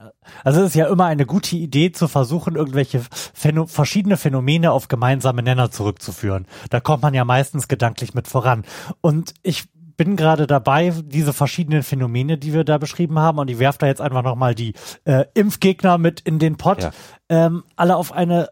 [0.43, 3.01] Also es ist ja immer eine gute Idee zu versuchen, irgendwelche
[3.33, 6.45] Phäno verschiedene Phänomene auf gemeinsame Nenner zurückzuführen.
[6.69, 8.65] Da kommt man ja meistens gedanklich mit voran.
[8.99, 13.59] Und ich bin gerade dabei, diese verschiedenen Phänomene, die wir da beschrieben haben, und ich
[13.59, 14.73] werfe da jetzt einfach nochmal die
[15.05, 16.91] äh, Impfgegner mit in den Pott, Ja.
[17.29, 18.49] ähm, alle auf eine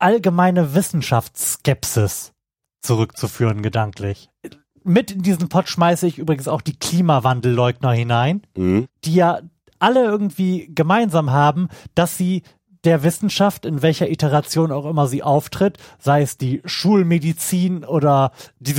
[0.00, 2.32] allgemeine Wissenschaftsskepsis
[2.82, 4.28] zurückzuführen, gedanklich.
[4.82, 8.86] Mit in diesen Pott schmeiße ich übrigens auch die Klimawandelleugner hinein, Mhm.
[9.04, 9.40] die ja
[9.78, 12.42] alle irgendwie gemeinsam haben, dass sie
[12.84, 18.72] der Wissenschaft, in welcher Iteration auch immer sie auftritt, sei es die Schulmedizin oder die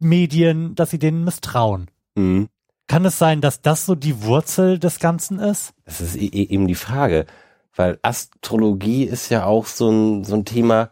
[0.00, 1.88] Systemmedien, dass sie denen misstrauen.
[2.16, 2.48] Mhm.
[2.88, 5.72] Kann es sein, dass das so die Wurzel des Ganzen ist?
[5.84, 7.26] Das ist e- e- eben die Frage,
[7.76, 10.90] weil Astrologie ist ja auch so ein, so ein Thema,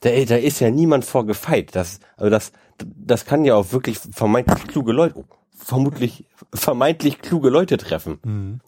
[0.00, 1.74] da, da ist ja niemand vor gefeit.
[1.74, 5.24] Das, also das, das kann ja auch wirklich vermeintlich kluge Leute,
[5.56, 8.18] vermutlich vermeintlich kluge Leute treffen.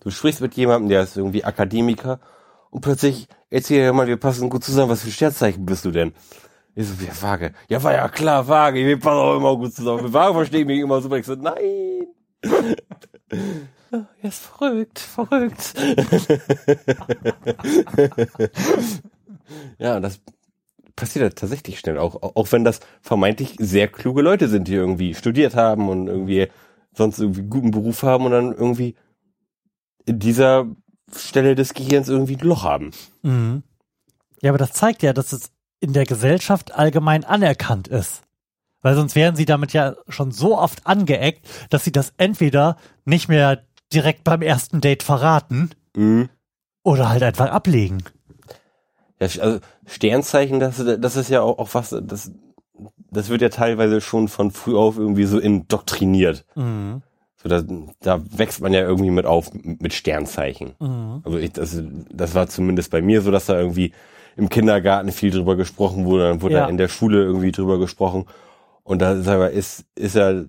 [0.00, 2.20] Du sprichst mit jemandem, der ist irgendwie Akademiker
[2.70, 6.12] und plötzlich erzählt er mal, wir passen gut zusammen, was für Sternzeichen bist du denn?
[6.74, 7.54] Ich so, ja, vage.
[7.68, 8.86] Ja, war ja klar, vage.
[8.86, 10.04] Wir passen auch immer gut zusammen.
[10.04, 11.16] Mit vage verstehe ich mich immer super.
[11.16, 12.06] Ich so, nein.
[14.22, 15.74] Er ist verrückt, verrückt.
[19.78, 20.20] ja, das
[20.96, 25.14] passiert ja tatsächlich schnell, auch, auch wenn das vermeintlich sehr kluge Leute sind, die irgendwie
[25.14, 26.48] studiert haben und irgendwie
[26.92, 28.96] sonst irgendwie einen guten Beruf haben und dann irgendwie
[30.04, 30.66] in dieser
[31.14, 32.90] Stelle des Gehirns irgendwie ein Loch haben.
[33.22, 33.62] Mhm.
[34.42, 38.22] Ja, aber das zeigt ja, dass es in der Gesellschaft allgemein anerkannt ist.
[38.80, 43.28] Weil sonst wären sie damit ja schon so oft angeeckt, dass sie das entweder nicht
[43.28, 46.28] mehr direkt beim ersten Date verraten Mhm.
[46.82, 48.02] oder halt einfach ablegen.
[49.20, 52.30] Ja, also Sternzeichen, das, das ist ja auch, auch was, das,
[53.10, 56.44] das wird ja teilweise schon von früh auf irgendwie so indoktriniert.
[56.54, 57.02] Mhm.
[57.42, 57.62] So, da,
[58.00, 60.74] da wächst man ja irgendwie mit auf mit Sternzeichen.
[60.80, 61.22] Mhm.
[61.24, 61.80] Also ich, das,
[62.12, 63.92] das war zumindest bei mir so, dass da irgendwie
[64.36, 66.60] im Kindergarten viel drüber gesprochen wurde, dann wurde Ja.
[66.64, 68.26] da in der Schule irgendwie drüber gesprochen.
[68.84, 70.42] Und da mal, ist, ist ja,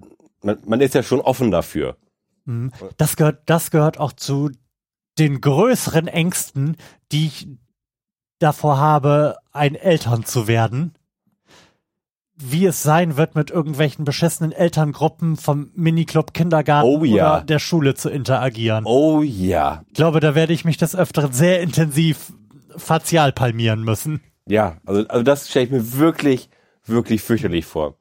[0.43, 1.95] man, man ist ja schon offen dafür.
[2.97, 4.51] Das gehört, das gehört auch zu
[5.17, 6.77] den größeren Ängsten,
[7.11, 7.47] die ich
[8.39, 10.93] davor habe, ein Eltern zu werden.
[12.41, 17.13] Wie es sein wird, mit irgendwelchen beschissenen Elterngruppen vom Miniclub Kindergarten Oh ja.
[17.37, 18.85] oder der Schule zu interagieren.
[18.85, 19.83] Oh ja.
[19.87, 22.31] Ich glaube, da werde ich mich des Öfteren sehr intensiv
[22.77, 24.21] facial palmieren müssen.
[24.47, 26.49] Ja, also, also das stelle ich mir wirklich,
[26.85, 27.98] wirklich fürchterlich vor.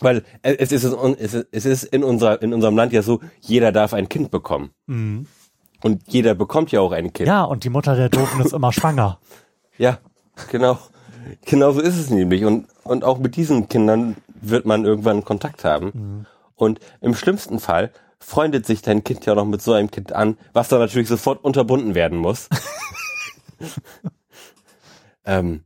[0.00, 3.20] Weil äh, es ist, es ist, es ist in, unserer, in unserem Land ja so,
[3.40, 4.70] jeder darf ein Kind bekommen.
[4.86, 5.26] Mhm.
[5.82, 7.26] Und jeder bekommt ja auch ein Kind.
[7.26, 9.18] Ja, und die Mutter der Doofen ist immer schwanger.
[9.78, 9.96] Ja,
[10.50, 10.76] genau.
[11.46, 12.44] Genau so ist es nämlich.
[12.44, 15.90] Und, und auch mit diesen Kindern wird man irgendwann Kontakt haben.
[15.94, 16.26] Mhm.
[16.54, 20.36] Und im schlimmsten Fall freundet sich dein Kind ja noch mit so einem Kind an,
[20.52, 22.50] was dann natürlich sofort unterbunden werden muss.
[25.24, 25.64] ähm,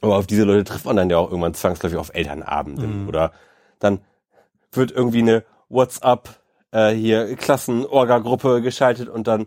[0.00, 3.08] aber auf diese Leute trifft man dann ja auch irgendwann zwangsläufig auf Elternabenden Mhm.
[3.08, 3.32] oder
[3.78, 4.00] dann
[4.72, 6.28] wird irgendwie eine WhatsApp
[6.72, 9.46] äh, hier Klassenorga-Gruppe geschaltet und dann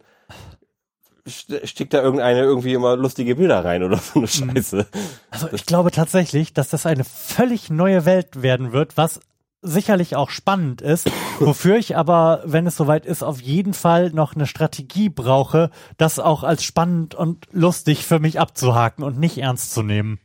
[1.27, 4.87] st- steckt da irgendeine irgendwie immer lustige Bilder rein oder so eine Scheiße.
[5.29, 9.19] Also ich glaube tatsächlich, dass das eine völlig neue Welt werden wird, was
[9.63, 14.33] sicherlich auch spannend ist, wofür ich aber, wenn es soweit ist, auf jeden Fall noch
[14.35, 19.73] eine Strategie brauche, das auch als spannend und lustig für mich abzuhaken und nicht ernst
[19.73, 20.19] zu nehmen.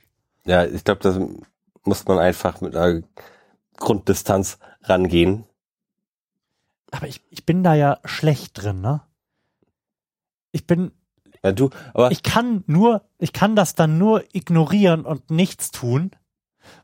[0.47, 1.18] Ja, ich glaube, das
[1.84, 3.03] muss man einfach mit einer
[3.76, 5.44] Grunddistanz rangehen.
[6.92, 9.03] Aber ich, ich bin da ja schlecht drin, ne?
[10.53, 10.92] Ich bin,
[11.42, 16.12] Ja, du, aber ich kann nur, ich kann das dann nur ignorieren und nichts tun,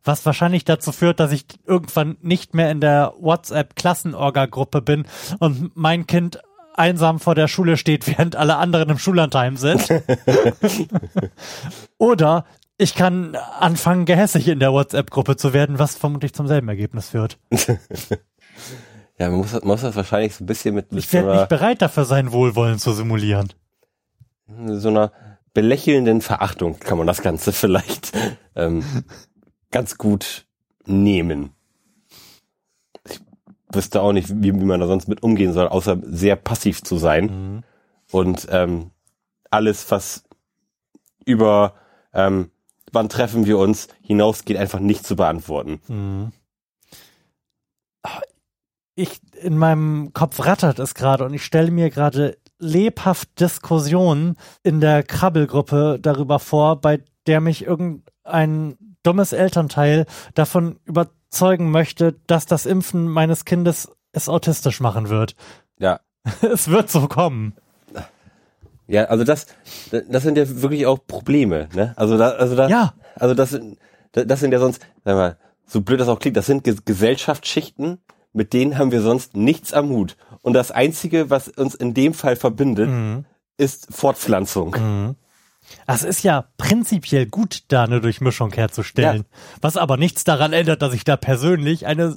[0.05, 5.07] was wahrscheinlich dazu führt, dass ich irgendwann nicht mehr in der WhatsApp-Klassenorga-Gruppe bin
[5.39, 6.41] und mein Kind
[6.75, 9.89] einsam vor der Schule steht, während alle anderen im Schullandheim sind.
[11.99, 12.45] Oder
[12.79, 17.39] ich kann anfangen, gehässig in der WhatsApp-Gruppe zu werden, was vermutlich zum selben Ergebnis führt.
[19.19, 21.31] ja, man muss, man muss das wahrscheinlich so ein bisschen mit, mit Ich so, werde
[21.31, 23.53] einer, nicht bereit dafür sein, Wohlwollen zu simulieren.
[24.47, 25.13] so einer
[25.55, 28.13] belächelnden Verachtung kann man das Ganze vielleicht
[28.57, 28.85] ähm,
[29.71, 30.47] ganz gut
[30.85, 31.51] nehmen.
[33.09, 33.21] Ich
[33.73, 36.97] wüsste auch nicht, wie, wie man da sonst mit umgehen soll, außer sehr passiv zu
[36.97, 37.25] sein.
[37.25, 37.63] Mhm.
[38.11, 38.91] und ähm,
[39.51, 40.25] alles, was
[41.25, 41.75] über
[42.15, 42.51] ähm,
[42.93, 45.81] wann treffen wir uns hinausgeht, einfach nicht zu beantworten.
[45.89, 46.33] Mhm.
[48.95, 54.81] Ich, in meinem Kopf rattert es gerade und ich stelle mir gerade lebhaft Diskussionen in
[54.81, 62.67] der Krabbelgruppe darüber vor, bei der mich irgendein dummes Elternteil davon überzeugen möchte, dass das
[62.67, 65.35] Impfen meines Kindes es autistisch machen wird.
[65.79, 66.01] Ja,
[66.43, 67.55] Es wird so kommen.
[68.89, 69.47] ja, also das,
[70.09, 71.93] das sind ja wirklich auch Probleme, ne?
[71.97, 72.95] Also da, also da, Ja.
[73.17, 73.79] also das, sind-
[74.13, 77.99] das sind ja sonst, sag mal, so blöd das auch klingt, das sind Ges- Gesellschaftsschichten,
[78.33, 80.17] mit denen haben wir sonst nichts am Hut.
[80.43, 83.25] Und das einzige, was uns in dem Fall verbindet, Mhm.
[83.57, 84.75] ist Fortpflanzung.
[84.79, 85.17] Mhm.
[85.87, 89.25] Es ist ja prinzipiell gut, da eine Durchmischung herzustellen.
[89.61, 92.17] Was aber nichts daran ändert, dass ich da persönlich eine,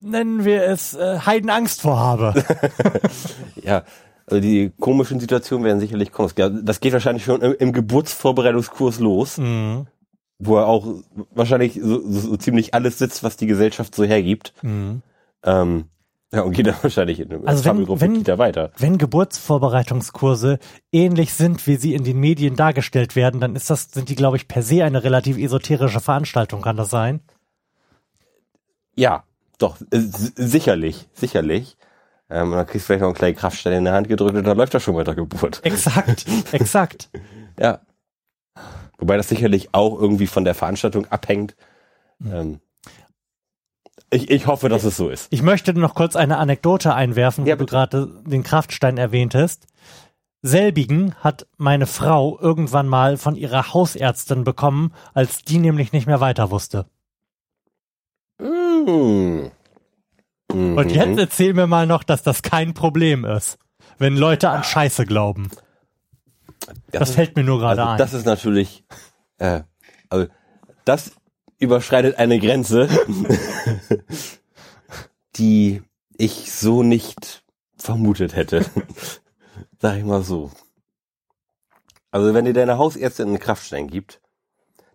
[0.00, 2.34] nennen wir es, äh, Heidenangst vorhabe.
[3.62, 3.84] Ja,
[4.26, 6.30] also die komischen Situationen werden sicherlich kommen.
[6.64, 9.86] Das geht wahrscheinlich schon im, im Geburtsvorbereitungskurs los, mhm.
[10.38, 10.86] wo er auch
[11.30, 14.54] wahrscheinlich so, so, so ziemlich alles sitzt, was die Gesellschaft so hergibt.
[14.62, 15.02] Mhm.
[15.44, 15.84] Ähm,
[16.32, 18.70] ja, und geht dann wahrscheinlich in eine Also wenn- wenn- Kita weiter.
[18.78, 20.58] Wenn Geburtsvorbereitungskurse
[20.90, 24.38] ähnlich sind, wie sie in den Medien dargestellt werden, dann ist das, sind die, glaube
[24.38, 27.20] ich, per se eine relativ esoterische Veranstaltung, kann das sein?
[28.96, 29.24] Ja,
[29.58, 31.76] doch, äh, sicherlich, sicherlich.
[32.32, 34.44] Ähm, und dann kriegst du vielleicht noch einen kleinen Kraftstein in der Hand gedrückt und
[34.44, 35.60] dann läuft das schon mit der Geburt.
[35.64, 37.10] Exakt, exakt.
[37.60, 37.80] Ja.
[38.98, 41.54] Wobei das sicherlich auch irgendwie von der Veranstaltung abhängt.
[42.18, 42.32] Mhm.
[42.32, 42.60] Ähm,
[44.10, 45.28] ich, ich hoffe, dass es so ist.
[45.30, 49.66] Ich möchte noch kurz eine Anekdote einwerfen, Ja, wo du gerade den Kraftstein erwähntest.
[50.42, 56.20] Selbigen hat meine Frau irgendwann mal von ihrer Hausärztin bekommen, als die nämlich nicht mehr
[56.20, 56.86] weiter wusste.
[58.38, 59.46] Mm.
[60.54, 60.76] Mhm.
[60.78, 63.58] Und jetzt erzähl mir mal noch, dass das kein Problem ist,
[63.98, 65.50] wenn Leute an Scheiße glauben.
[66.90, 67.98] Das ist- fällt mir nur gerade also ein.
[67.98, 68.84] Das ist natürlich,
[69.38, 69.62] äh,
[70.08, 70.26] also
[70.84, 71.12] das
[71.58, 72.88] überschreitet eine Grenze,
[75.36, 75.82] die
[76.16, 77.44] ich so nicht
[77.76, 78.64] vermutet hätte.
[79.80, 80.50] Sag ich mal so.
[82.10, 84.20] Also wenn dir deine Hausärztin einen Kraftstein gibt,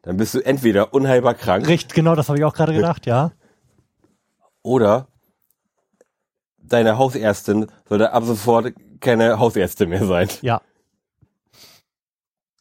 [0.03, 3.31] dann bist du entweder unheilbar krank Richtig, genau, das habe ich auch gerade gedacht, ja.
[4.61, 5.07] oder
[6.67, 10.27] deine Hausärztin sollte ab sofort keine Hausärztin mehr sein.
[10.41, 10.61] Ja.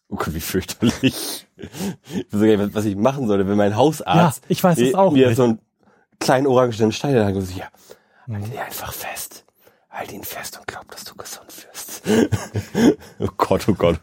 [0.09, 1.47] Oh Gott, wie fürchterlich.
[1.57, 4.95] Ich weiß gar nicht, was ich machen sollte, wenn mein Hausarzt Ja, ich weiß es
[4.95, 5.37] auch mir nicht.
[5.37, 5.61] so einen
[6.21, 7.57] kleinen orangenen Stein in der Hand gibt.
[7.57, 7.69] Ja,
[8.27, 8.35] Mhm.
[8.43, 9.45] halt ihn einfach fest.
[9.91, 12.03] Halt ihn fest und glaub, dass du gesund wirst.
[13.19, 13.99] oh Gott, oh Gott.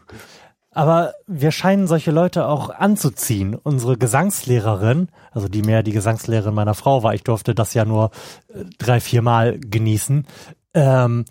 [0.74, 3.54] Aber wir scheinen solche Leute auch anzuziehen.
[3.54, 8.10] Unsere Gesangslehrerin, also die mehr die Gesangslehrerin meiner Frau war, ich durfte das ja nur
[8.48, 10.26] äh, drei, vier Mal genießen,
[10.74, 11.26] ähm,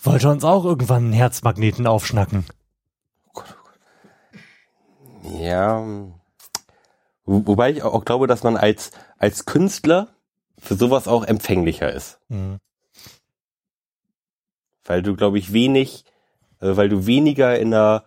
[0.00, 2.46] wollte uns auch irgendwann einen Herzmagneten aufschnacken.
[5.40, 5.84] Ja.
[7.24, 10.08] Wo, wobei ich auch glaube, dass man als, als Künstler
[10.56, 12.20] für sowas auch empfänglicher ist.
[12.28, 12.58] Mhm.
[14.84, 16.04] Weil du, glaube ich, wenig,
[16.60, 18.04] äh, weil du weniger in einer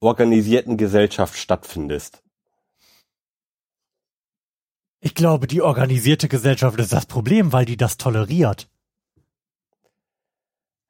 [0.00, 2.22] organisierten Gesellschaft stattfindest.
[5.00, 8.68] Ich glaube, die organisierte Gesellschaft ist das Problem, weil die das toleriert.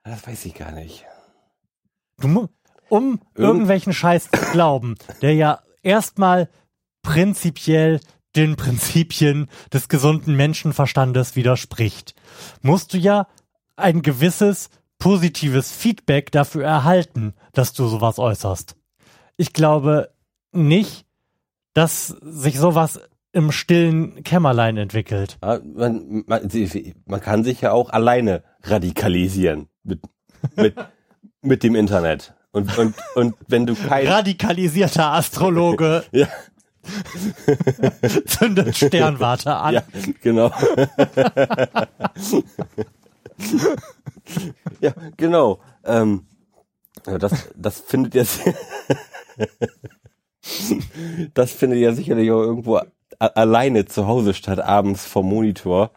[0.03, 1.05] Das weiß ich gar nicht.
[2.19, 2.49] Du,
[2.89, 6.49] um irgendwelchen Scheiß zu glauben, der ja erstmal
[7.03, 8.01] prinzipiell
[8.35, 12.15] den Prinzipien des gesunden Menschenverstandes widerspricht,
[12.63, 13.29] musst du ja
[13.77, 18.75] ein gewisses positives Feedback dafür erhalten, dass du sowas äußerst.
[19.39, 20.11] Ich glaube
[20.53, 21.07] nicht,
[21.73, 23.01] dass sich sowas
[23.33, 25.39] im stillen Kämmerlein entwickelt.
[25.41, 26.51] Ah, Man, man,
[27.07, 30.01] man kann sich ja auch alleine radikalisieren mit,
[30.57, 30.75] mit,
[31.43, 32.35] mit dem Internet.
[32.51, 36.27] Und, und, und wenn du kein, Radikalisierter Astrologe ja,
[38.27, 39.75] zündet Sternwarte an.
[39.75, 39.83] ja,
[40.23, 40.51] genau.
[44.81, 45.61] ja, genau.
[45.85, 46.27] Ähm,
[47.07, 48.55] ja, das, das findet ja, si-
[51.35, 52.81] das findet ja sicherlich auch irgendwo
[53.19, 55.91] alleine zu Hause statt, abends vom Monitor.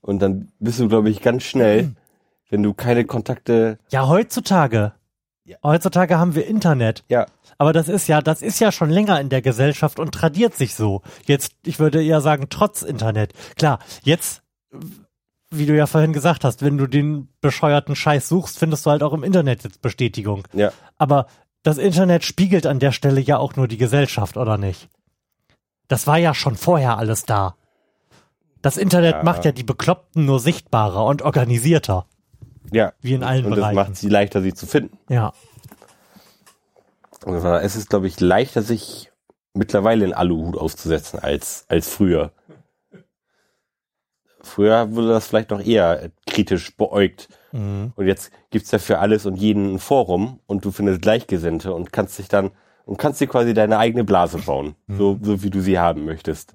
[0.00, 1.92] Und dann bist du, glaube ich, ganz schnell,
[2.50, 4.92] wenn du keine Kontakte, Ja, heutzutage.
[5.44, 5.56] Ja.
[5.64, 7.02] Heutzutage haben wir Internet.
[7.08, 7.26] ja,
[7.58, 10.74] Aber das ist ja, das ist ja schon länger in der Gesellschaft und tradiert sich
[10.76, 11.02] so.
[11.24, 13.32] Jetzt, ich würde eher sagen, trotz Internet.
[13.56, 14.42] Klar, jetzt,
[15.52, 19.02] wie du ja vorhin gesagt hast, wenn du den bescheuerten Scheiß suchst, findest du halt
[19.02, 20.46] auch im Internet jetzt Bestätigung.
[20.52, 21.26] ja, Aber
[21.62, 24.88] das Internet spiegelt an der Stelle ja auch nur die Gesellschaft, oder nicht?
[25.88, 27.54] Das war ja schon vorher alles da.
[28.62, 29.22] Das Internet Ja.
[29.22, 32.06] macht ja die Bekloppten nur sichtbarer und organisierter,
[32.72, 32.92] ja.
[33.00, 33.74] wie in allen Und das Bereichen.
[33.76, 34.98] macht sie leichter, sie zu finden.
[35.08, 35.32] ja.
[37.24, 39.12] Und daher ist es, glaube ich, leichter, sich
[39.54, 42.32] mittlerweile in Aluhut aufzusetzen als, als früher.
[44.42, 47.28] Früher wurde das vielleicht noch eher kritisch beäugt.
[47.52, 47.92] Mhm.
[47.96, 51.92] Und jetzt gibt's ja für alles und jeden ein Forum und du findest Gleichgesinnte und
[51.92, 52.50] kannst dich dann
[52.84, 56.54] und kannst dir quasi deine eigene Blase bauen, so, so wie du sie haben möchtest.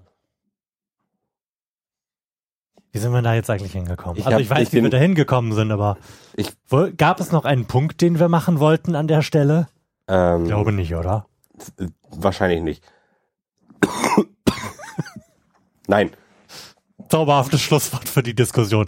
[2.91, 4.17] Wie sind wir da jetzt eigentlich hingekommen?
[4.17, 5.97] Ich also ich weiß, nicht wie wir da hingekommen sind, aber
[6.35, 6.51] Ich-
[6.97, 9.67] gab es noch einen Punkt, den wir machen wollten an der Stelle?
[10.07, 11.27] Ähm, Ich glaube nicht, oder?
[11.79, 12.83] äh, Wahrscheinlich nicht.
[15.87, 16.11] Nein.
[17.09, 18.87] Zauberhaftes Schlusswort für die Diskussion.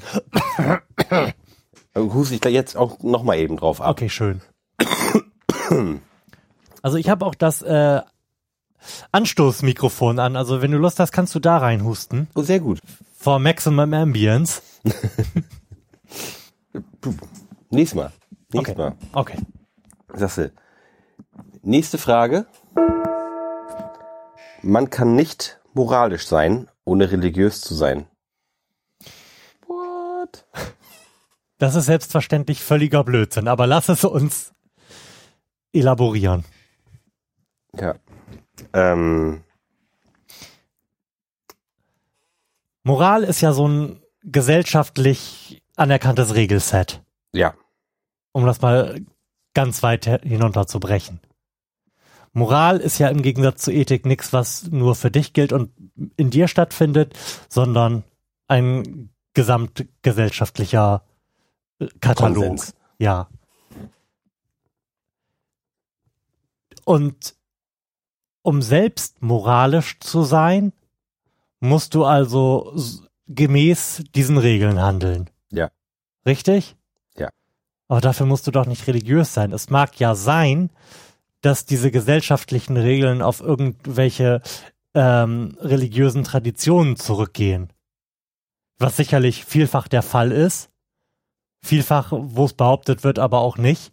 [1.95, 3.91] Hust ich da jetzt auch noch mal eben drauf ab.
[3.91, 4.41] Okay, schön.
[6.81, 8.01] Also ich habe auch das äh,
[9.11, 10.37] Anstoßmikrofon an.
[10.37, 12.29] Also wenn du Lust hast, kannst du da reinhusten.
[12.35, 12.79] Oh, sehr gut.
[13.17, 14.61] For Maximum Ambience.
[17.69, 18.11] Nächstes Mal.
[18.53, 18.75] Nächstes Okay.
[18.77, 18.95] Mal.
[19.13, 19.37] Okay.
[20.07, 20.51] Du.
[21.61, 22.45] Nächste Frage.
[24.61, 28.07] Man kann nicht moralisch sein, ohne religiös zu sein.
[29.67, 30.45] What?
[31.57, 34.53] Das ist selbstverständlich völliger Blödsinn, aber lass es uns
[35.73, 36.45] elaborieren.
[37.77, 37.95] Ja.
[38.73, 39.43] Ähm,
[42.83, 47.01] Moral ist ja so ein gesellschaftlich anerkanntes Regelset.
[47.33, 47.53] ja.
[48.31, 48.99] um das mal
[49.53, 51.19] ganz weit hinunterzubrechen.
[52.33, 55.71] Moral ist ja im Gegensatz zu Ethik nichts, was nur für dich gilt und
[56.15, 57.17] in dir stattfindet,
[57.49, 58.03] sondern
[58.47, 61.03] ein gesamtgesellschaftlicher
[61.79, 62.47] äh, Katalog.
[62.47, 62.75] Konsens.
[62.97, 63.27] Ja.
[66.85, 67.35] Und
[68.41, 70.73] um selbst moralisch zu sein,
[71.59, 72.73] musst du also
[73.27, 75.29] gemäß diesen Regeln handeln.
[75.51, 75.69] Ja.
[76.25, 76.75] Richtig?
[77.15, 77.29] Ja.
[77.87, 79.51] Aber dafür musst du doch nicht religiös sein.
[79.51, 80.71] Es mag ja sein,
[81.41, 84.41] dass diese gesellschaftlichen Regeln auf irgendwelche
[84.93, 87.71] ähm, religiösen Traditionen zurückgehen.
[88.77, 90.69] Was sicherlich vielfach der Fall ist.
[91.61, 93.91] Vielfach, wo es behauptet wird, aber auch nicht.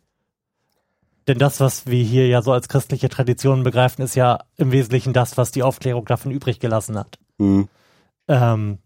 [1.26, 5.12] Denn das, was wir hier ja so als christliche Traditionen begreifen, ist ja im Wesentlichen
[5.12, 7.18] das, was die Aufklärung davon übrig gelassen hat.
[7.38, 7.68] Hm.
[8.28, 8.78] Ähm,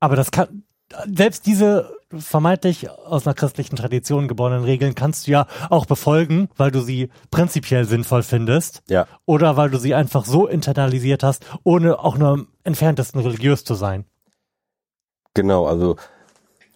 [0.00, 0.64] aber das kann,
[1.06, 6.70] selbst diese vermeintlich aus einer christlichen Tradition geborenen Regeln kannst du ja auch befolgen, weil
[6.70, 9.06] du sie prinzipiell sinnvoll findest Ja.
[9.26, 13.74] oder weil du sie einfach so internalisiert hast, ohne auch nur im entferntesten religiös zu
[13.74, 14.04] sein.
[15.34, 15.96] Genau, also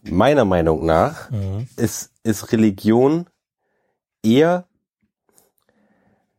[0.02, 1.30] meiner Meinung nach
[1.76, 3.26] ist, ist Religion
[4.22, 4.66] eher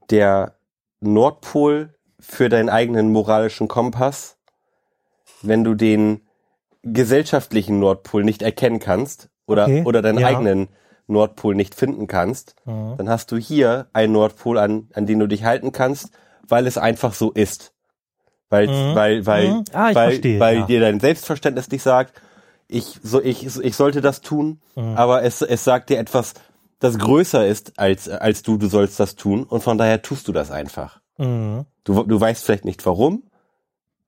[0.09, 0.55] der
[0.99, 4.37] Nordpol für deinen eigenen moralischen Kompass,
[5.41, 6.22] wenn du den
[6.84, 10.27] gesellschaftlichen Nordpol nicht erkennen kannst oder, Okay, oder deinen ja.
[10.27, 10.67] eigenen
[11.07, 12.95] Nordpol nicht finden kannst, Mhm.
[12.97, 16.09] dann hast du hier einen Nordpol, an, an den du dich halten kannst,
[16.47, 17.71] weil es einfach so ist.
[18.49, 18.95] weil, Mhm.
[18.95, 19.63] weil, weil, Mhm.
[19.73, 20.65] Ah, weil, verstehe, weil ja.
[20.67, 22.13] dir dein Selbstverständnis nicht sagt,
[22.67, 24.95] ich, so, ich, ich sollte das tun, Mhm.
[24.95, 26.36] aber es, es sagt dir etwas,
[26.79, 30.31] das größer ist als, als du, du sollst das tun und von daher tust du
[30.34, 30.99] das einfach.
[31.17, 31.65] Mhm.
[31.84, 33.23] Du, du weißt vielleicht nicht warum,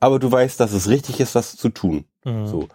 [0.06, 2.06] aber du weißt, dass es richtig ist, das zu tun.
[2.24, 2.46] Mhm.
[2.46, 2.68] So.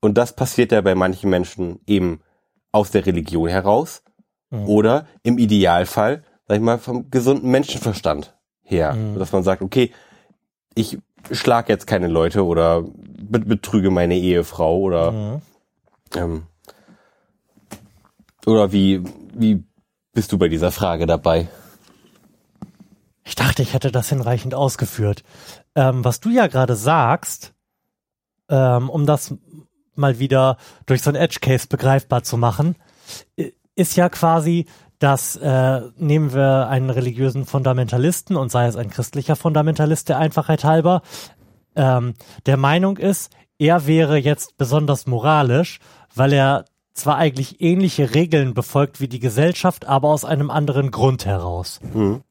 [0.00, 2.20] Und das passiert ja bei manchen Menschen eben
[2.70, 4.02] aus der Religion heraus
[4.52, 4.68] Mhm.
[4.68, 8.94] oder im Idealfall, sag ich mal, vom gesunden Menschenverstand her.
[8.94, 9.18] Mhm.
[9.18, 9.92] Dass man sagt, okay,
[10.74, 10.98] ich
[11.32, 15.42] schlag jetzt keine Leute oder be betrüge meine Ehefrau oder Mhm.
[16.16, 16.42] ähm,
[18.46, 19.02] oder wie,
[19.34, 19.64] wie
[20.12, 21.48] bist du bei dieser Frage dabei?
[23.22, 25.22] Ich dachte, ich hätte das hinreichend ausgeführt.
[25.74, 27.54] Ähm, was du ja gerade sagst,
[28.48, 29.34] ähm, um das
[29.94, 30.56] mal wieder
[30.86, 32.76] durch so ein Edge Case begreifbar zu machen,
[33.74, 34.66] ist ja quasi,
[34.98, 40.64] dass äh, nehmen wir einen religiösen Fundamentalisten und sei es ein christlicher Fundamentalist der Einfachheit
[40.64, 41.02] halber,
[41.76, 42.14] ähm,
[42.46, 45.80] der Meinung ist, er wäre jetzt besonders moralisch,
[46.14, 46.64] weil er
[46.94, 51.80] zwar eigentlich ähnliche Regeln befolgt wie die Gesellschaft, aber aus einem anderen Grund heraus.
[51.94, 52.22] Mhm.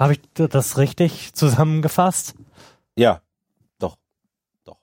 [0.00, 2.34] Habe ich das richtig zusammengefasst?
[2.96, 3.20] Ja,
[3.78, 3.96] doch,
[4.64, 4.78] doch.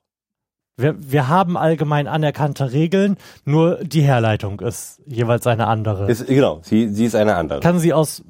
[0.77, 6.09] Wir, wir haben allgemein anerkannte Regeln, nur die Herleitung ist jeweils eine andere.
[6.09, 7.61] Ist, genau, sie, sie ist eine andere.
[7.61, 8.23] Kann sie aus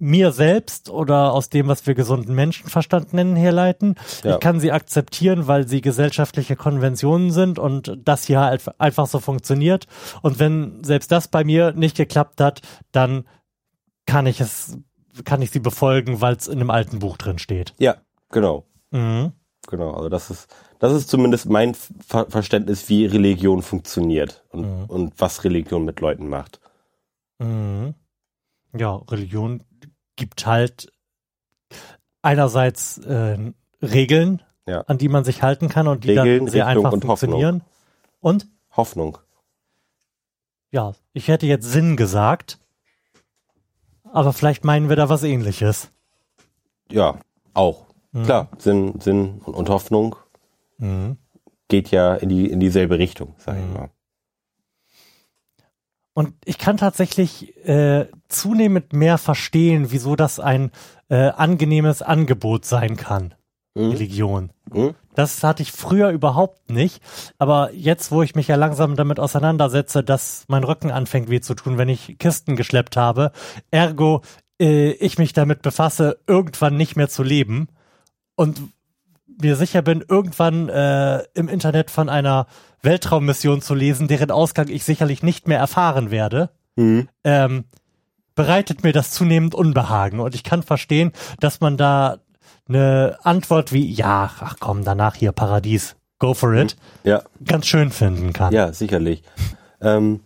[0.00, 3.94] mir selbst oder aus dem, was wir gesunden Menschenverstand nennen, herleiten.
[4.24, 4.34] Ja.
[4.34, 9.20] Ich kann sie akzeptieren, weil sie gesellschaftliche Konventionen sind und das hier halt einfach so
[9.20, 9.86] funktioniert.
[10.22, 12.60] Und wenn selbst das bei mir nicht geklappt hat,
[12.92, 13.24] dann
[14.06, 14.78] kann ich es,
[15.24, 17.74] kann ich sie befolgen, weil es in einem alten Buch drin steht.
[17.78, 17.96] Ja,
[18.30, 18.64] genau.
[18.90, 19.32] Mhm.
[19.68, 24.84] Genau, also das ist, das ist zumindest mein Ver Verständnis, wie Religion funktioniert und, Mhm.
[24.86, 26.60] und was Religion mit Leuten macht.
[27.38, 27.94] Mhm.
[28.76, 29.62] Ja, Religion
[30.16, 30.90] gibt halt
[32.22, 33.38] einerseits äh,
[33.82, 34.80] Regeln, Ja.
[34.82, 37.62] an die man sich halten kann und die Regeln, dann sehr Richtung einfach und funktionieren.
[38.20, 38.46] Und
[38.76, 39.18] Hoffnung.
[40.70, 42.58] ja, ich hätte jetzt Sinn gesagt,
[44.12, 45.90] aber vielleicht meinen wir da was ähnliches.
[46.90, 47.18] Ja,
[47.54, 47.86] auch.
[48.12, 48.24] Mhm.
[48.24, 50.16] Klar, Sinn, Sinn und, und Hoffnung
[50.78, 51.16] Mhm.
[51.68, 53.72] geht ja in die in dieselbe Richtung, sag ich Mhm.
[53.74, 53.90] mal.
[56.14, 60.72] Und ich kann tatsächlich äh, zunehmend mehr verstehen, wieso das ein
[61.08, 63.34] äh, angenehmes Angebot sein kann,
[63.78, 63.90] Mhm.
[63.92, 64.50] Religion.
[64.72, 64.94] Mhm.
[65.14, 67.02] Das hatte ich früher überhaupt nicht.
[67.38, 71.54] Aber jetzt, wo ich mich ja langsam damit auseinandersetze, dass mein Rücken anfängt weh zu
[71.54, 73.32] tun, wenn ich Kisten geschleppt habe,
[73.70, 74.22] ergo
[74.60, 77.68] äh, ich mich damit befasse, irgendwann nicht mehr zu leben
[78.36, 78.60] und
[79.40, 82.46] mir sicher bin, irgendwann äh, im Internet von einer
[82.82, 87.08] Weltraummission zu lesen, deren Ausgang ich sicherlich nicht mehr erfahren werde, Mhm.
[87.24, 87.64] ähm,
[88.36, 90.20] bereitet mir das zunehmend Unbehagen.
[90.20, 91.10] Und ich kann verstehen,
[91.40, 92.18] dass man da
[92.68, 97.90] eine Antwort wie, ja, ach komm, danach hier Paradies, go for it, Ja, ganz schön
[97.90, 98.52] finden kann.
[98.52, 99.22] ja, sicherlich.
[99.80, 100.18] Ähm,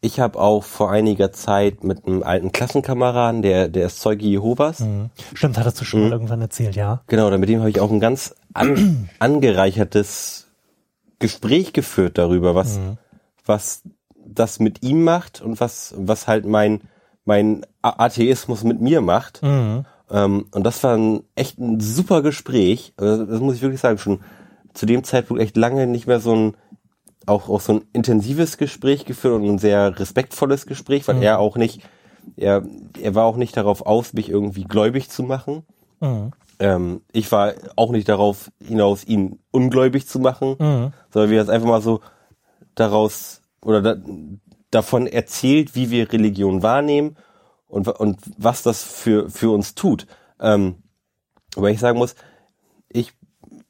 [0.00, 4.78] ich habe auch vor einiger Zeit mit einem alten Klassenkameraden, der, der ist Zeuge Jehovas,
[4.78, 5.10] Mhm.
[5.34, 7.02] Stimmt, hattest du schon mal irgendwann erzählt, ja.
[7.08, 10.46] Genau, mit dem habe ich auch ein ganz an, angereichertes
[11.18, 12.78] Gespräch geführt darüber, was,
[13.44, 13.82] was
[14.24, 16.82] das mit ihm macht und was, was halt mein,
[17.24, 19.42] mein Atheismus mit mir macht.
[19.42, 19.84] Mhm.
[20.10, 22.92] Ähm, und das war ein, echt ein super Gespräch.
[22.96, 24.20] Also Das muss ich wirklich sagen, schon
[24.74, 26.56] zu dem Zeitpunkt echt lange nicht mehr so ein,
[27.26, 31.56] auch, auch so ein intensives Gespräch geführt und ein sehr respektvolles Gespräch, weil er auch
[31.56, 31.80] nicht,
[32.36, 32.62] er,
[33.00, 35.62] er war auch nicht darauf aus, mich irgendwie gläubig zu machen.
[36.00, 36.32] Mhm.
[36.58, 40.92] Ähm, ich war auch nicht darauf hinaus, ihn ungläubig zu machen, Mhm.
[41.10, 42.00] sondern wir haben einfach mal so
[42.74, 43.96] daraus oder da,
[44.70, 47.16] davon erzählt, wie wir Religion wahrnehmen
[47.76, 50.06] und, und was das für, für uns tut.
[50.40, 50.76] Ähm,
[51.54, 52.14] weil ich sagen muss,
[52.88, 53.12] ich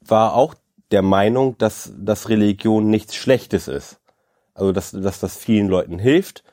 [0.05, 0.55] war auch
[0.91, 3.99] der Meinung, dass, dass Religion nichts Schlechtes ist.
[4.53, 6.43] Also, dass, dass das vielen Leuten hilft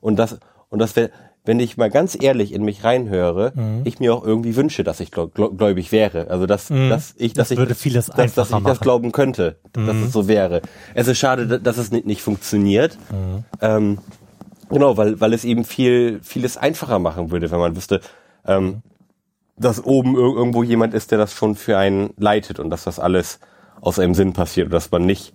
[0.00, 0.38] und das,
[0.70, 1.10] und das wäre,
[1.44, 3.52] wenn ich mal ganz ehrlich in mich reinhöre,
[3.84, 6.28] ich mir auch irgendwie wünsche, dass ich gläu- gläu- gläubig wäre.
[6.28, 9.58] Also, dass, dass ich, dass Das ich, würde vieles dass, dass ich das glauben könnte,
[9.72, 10.62] dass es so wäre.
[10.94, 12.96] Es ist schade, da- dass es nicht, nicht funktioniert.
[13.60, 13.98] Ähm,
[14.72, 18.00] genau, weil, weil es eben viel, vieles einfacher machen würde, wenn man wüsste,
[18.46, 18.82] ähm,
[19.56, 22.98] dass oben ir irgendwo jemand ist, der das schon für einen leitet und dass das
[22.98, 23.38] alles
[23.80, 25.32] aus einem Sinn passiert und dass man nicht,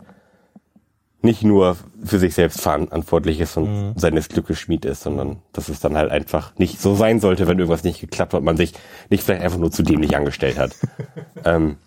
[1.22, 5.80] nicht nur für sich selbst verantwortlich ist und seines Glückes Schmied ist, sondern dass es
[5.80, 8.74] dann halt einfach nicht so sein sollte, wenn irgendwas nicht geklappt hat, man sich
[9.10, 10.76] nicht vielleicht einfach nur zu dämlich angestellt hat.
[11.46, 11.78] ähm,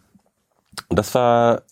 [0.88, 1.62] und das war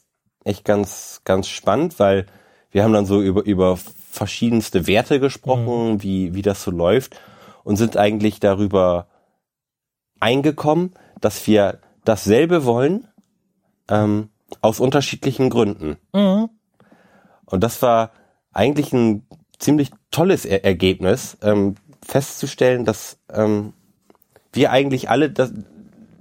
[0.44, 2.26] echt ganz, ganz spannend, weil
[2.70, 3.78] wir haben dann so über, über
[4.18, 7.18] verschiedenste Werte gesprochen, wie, wie das so läuft
[7.64, 9.06] und sind eigentlich darüber
[10.20, 13.06] eingekommen, dass wir dasselbe wollen,
[13.88, 14.28] ähm,
[14.60, 15.96] aus unterschiedlichen Gründen.
[16.12, 16.50] Mhm.
[17.46, 18.12] Und das war
[18.52, 19.26] eigentlich ein
[19.58, 23.72] ziemlich tolles er Ergebnis, ähm, festzustellen, dass ähm,
[24.52, 25.52] wir eigentlich alle das,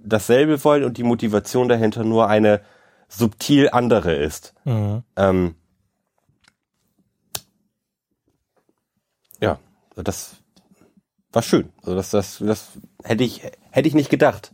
[0.04, 2.62] dasselbe wollen und die Motivation dahinter nur eine
[3.08, 4.54] subtil andere ist.
[4.66, 5.04] Mhm.
[5.16, 5.56] Ähm,
[9.40, 9.60] ja,
[10.04, 10.36] das
[11.32, 11.70] war schön.
[11.82, 12.72] Also das, das, das
[13.04, 14.54] hätte ich, hätte ich nicht gedacht,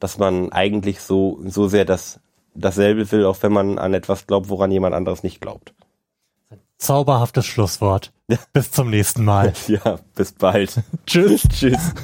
[0.00, 2.20] dass man eigentlich so, so sehr das,
[2.54, 5.74] dasselbe will, auch wenn man an etwas glaubt, woran jemand anderes nicht glaubt.
[6.78, 8.12] Zauberhaftes Schlusswort.
[8.52, 9.52] Bis zum nächsten Mal.
[9.68, 10.80] Ja, bis bald.
[11.06, 11.42] Tschüss.
[11.48, 11.94] Tschüss.